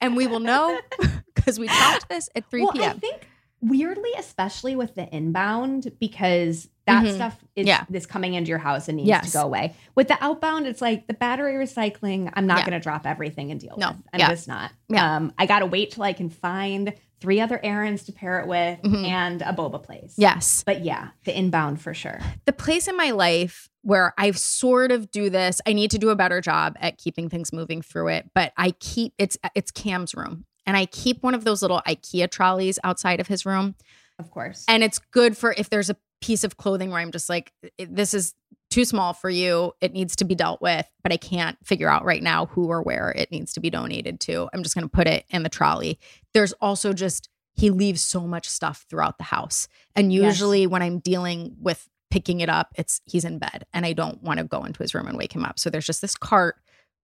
[0.01, 0.79] and we will know
[1.35, 3.01] because we talked this at three well, I p.m.
[3.01, 3.27] think
[3.69, 7.15] weirdly, especially with the inbound, because that Mhm.
[7.17, 7.85] stuff is Yeah.
[7.91, 9.27] this coming into your house and needs Yes.
[9.27, 9.75] to go away.
[9.97, 12.31] With the outbound, it's like the battery recycling.
[12.35, 12.67] I'm not Yeah.
[12.67, 13.89] going to drop everything and deal No.
[13.89, 13.97] with.
[14.13, 14.29] I'm Yeah.
[14.31, 14.71] just not.
[14.89, 15.17] Yeah.
[15.17, 18.47] Um, I got to wait till I can find three other errands to pair it
[18.47, 19.05] with Mhm.
[19.05, 20.15] and a boba place.
[20.19, 22.21] Yes, But yeah, the inbound for sure.
[22.45, 25.61] the place in my life where I sort of do this.
[25.67, 28.73] I need to do a better job at keeping things moving through it, but I
[28.73, 33.21] keep it's it's Cam's room, and I keep one of those little IKEA trolleys outside
[33.21, 33.75] of his room.
[34.19, 34.65] Of course.
[34.69, 38.15] And it's good for if there's a piece of clothing where I'm just like, this
[38.15, 38.35] is
[38.71, 39.73] too small for you.
[39.81, 42.83] It needs to be dealt with, but I can't figure out right now who or
[42.83, 44.49] where it needs to be donated to.
[44.53, 45.99] I'm just going to put it in the trolley.
[46.35, 49.69] There's also just, he leaves so much stuff throughout the house.
[49.95, 50.25] And Yes.
[50.25, 54.23] usually when I'm dealing with picking it up, it's he's in bed and I don't
[54.23, 55.59] want to go into his room and wake him up.
[55.59, 56.57] So there's just this cart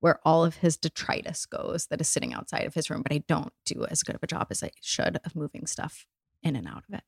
[0.02, 3.22] where all of his detritus goes that is sitting outside of his room, but I
[3.28, 6.06] don't do as good of a job as I should of moving stuff
[6.42, 7.04] in and out of it.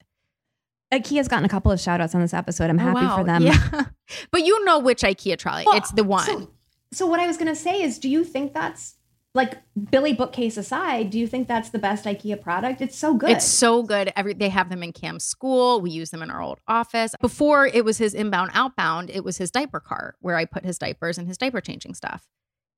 [0.93, 2.71] IKEA's gotten a couple of shout outs on this episode.
[2.71, 3.17] I'm Oh, happy wow.
[3.17, 3.43] for them.
[3.43, 3.87] Yeah.
[4.31, 5.65] but you know which IKEA trolley.
[5.67, 6.25] Well, it's the one.
[6.25, 6.51] So,
[6.93, 8.95] so what I was going to say is, do you think that's
[9.35, 9.59] like
[9.91, 11.11] Billy bookcase aside?
[11.11, 12.81] Do you think that's the best IKEA product?
[12.81, 13.31] It's so good.
[13.31, 14.13] It's so good.
[14.15, 15.81] Every they have them in Cam's school.
[15.81, 17.13] We use them in our old office.
[17.21, 20.79] Before it was his inbound outbound, it was his diaper cart where I put his
[20.79, 22.29] diapers and his diaper changing stuff.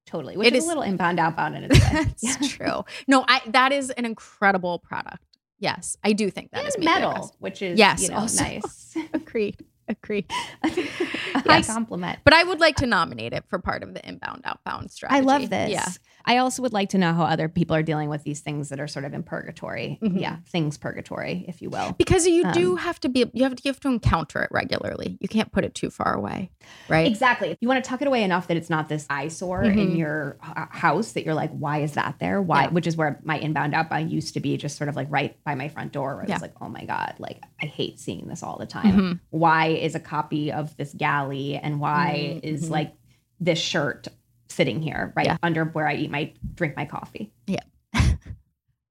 [0.07, 1.79] Totally, which it is, is- a little inbound outbound in its.
[2.23, 2.85] That's true.
[3.07, 5.23] No, I that is an incredible product.
[5.59, 8.45] Yes, I do think that and is metal, which is Yes, you know, also.
[8.45, 8.97] nice.
[9.15, 9.57] Agreed.
[9.89, 10.27] Agreed.
[10.65, 10.69] a
[11.41, 12.19] high compliment.
[12.25, 15.19] But I would like to nominate it for part of the inbound outbound strategy.
[15.19, 15.71] I love this.
[15.71, 15.89] Yeah.
[16.29, 18.81] I also would like to know how other people are dealing with these things that
[18.81, 20.01] are sort of in purgatory.
[20.03, 20.21] Mhm.
[20.21, 21.93] Yeah, things purgatory, if you will.
[21.99, 24.49] Because you do Um, have to be you have to you have to encounter it
[24.51, 25.19] regularly.
[25.21, 26.51] You can't put it too far away.
[26.89, 27.07] Right?
[27.07, 27.57] Exactly.
[27.61, 29.97] You want to tuck it away enough that it's not this eyesore in Mhm.
[29.99, 32.43] your h- house that you're like, why is that there?
[32.43, 32.63] Why?
[32.65, 32.69] Yeah.
[32.71, 35.55] Which is where my inbound outbound used to be, just sort of like right by
[35.55, 36.17] my front door.
[36.17, 36.35] Where I Yeah.
[36.35, 38.97] was like, oh my god, like I hate seeing this all the time.
[38.99, 39.21] Mhm.
[39.31, 42.71] Why is a copy of this galley and why is Mhm.
[42.71, 42.95] like
[43.41, 44.09] this shirt
[44.49, 45.37] sitting here right Yeah.
[45.43, 47.33] under where I eat my drink my coffee?
[47.47, 47.61] Yeah.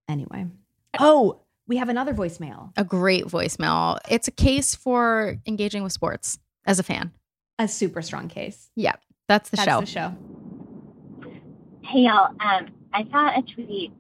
[0.08, 0.46] Anyway.
[1.00, 2.72] Oh, we have another voicemail.
[2.78, 3.98] a great voicemail.
[4.10, 7.12] It's a case for engaging with sports as a fan.
[7.58, 8.70] A super strong case.
[8.76, 8.94] Yeah,
[9.28, 9.80] that's the That's show.
[9.80, 10.16] the show.
[11.82, 13.92] Hey y'all, um, I saw a tweet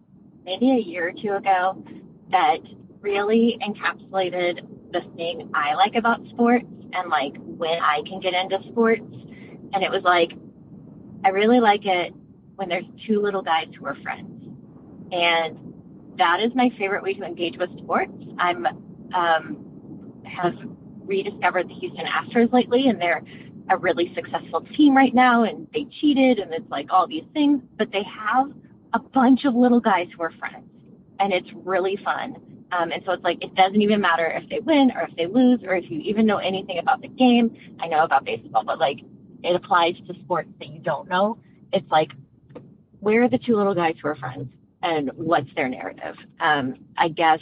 [0.44, 1.84] maybe a year or two ago
[2.32, 2.58] that
[3.02, 4.66] really encapsulated
[4.96, 9.04] the thing I like about sports and like when I can get into sports.
[9.74, 10.32] And it was like,
[11.26, 12.14] I really like it
[12.56, 14.32] when there's two little guys who are friends.
[15.12, 15.74] And
[16.18, 18.14] that is my favorite way to engage with sports.
[18.40, 18.66] I'm
[19.14, 20.56] um, have
[21.06, 23.24] rediscovered the Houston Astros lately, and they're
[23.70, 25.44] a really successful team right now.
[25.44, 28.52] And they cheated, and it's like all these things, but they have
[28.94, 30.70] a bunch of little guys who are friends,
[31.20, 32.38] and it's really fun.
[32.72, 35.28] Um, and so it's like it doesn't even matter if they win or if they
[35.28, 37.56] lose or if you even know anything about the game.
[37.80, 39.00] I know about baseball, but like
[39.44, 41.38] it applies to sports that you don't know.
[41.72, 42.12] It's like
[43.00, 44.50] where are the two little guys who are friends
[44.82, 46.16] and what's their narrative?
[46.40, 47.40] Um, I guess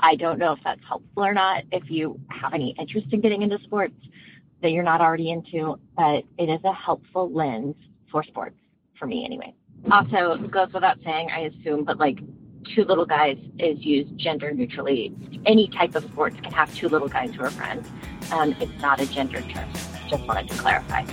[0.00, 1.64] I don't know if that's helpful or not.
[1.72, 3.94] If you have any interest in getting into sports
[4.62, 7.76] that you're not already into, but it is a helpful lens
[8.10, 8.56] for sports
[8.98, 9.54] for me anyway.
[9.90, 12.18] Also, goes without saying, I assume, but like
[12.74, 15.14] two little guys is used gender neutrally.
[15.46, 17.88] Any type of sports can have two little guys who are friends.
[18.32, 19.70] Um, it's not a gender term.
[20.08, 21.04] Just wanted to clarify.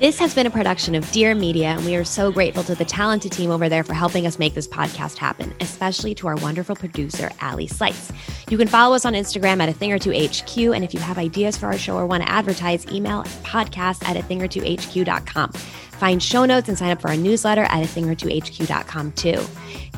[0.00, 2.86] This has been a production of Dear Media, and we are so grateful to the
[2.86, 6.74] talented team over there for helping us make this podcast happen, especially to our wonderful
[6.74, 8.10] producer, Allie Slice.
[8.48, 11.00] You can follow us on Instagram at a thing or two HQ, and if you
[11.00, 14.48] have ideas for our show or want to advertise, email podcast at a thing or
[14.48, 15.52] two HQ.com.
[16.00, 19.12] Find show notes and sign up for our newsletter at a thing or two HQ.com
[19.12, 19.44] too.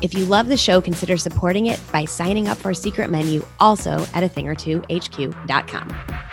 [0.01, 3.41] If you love the show, consider supporting it by signing up for our secret menu,
[3.61, 6.32] also at a thing or two HQ.com.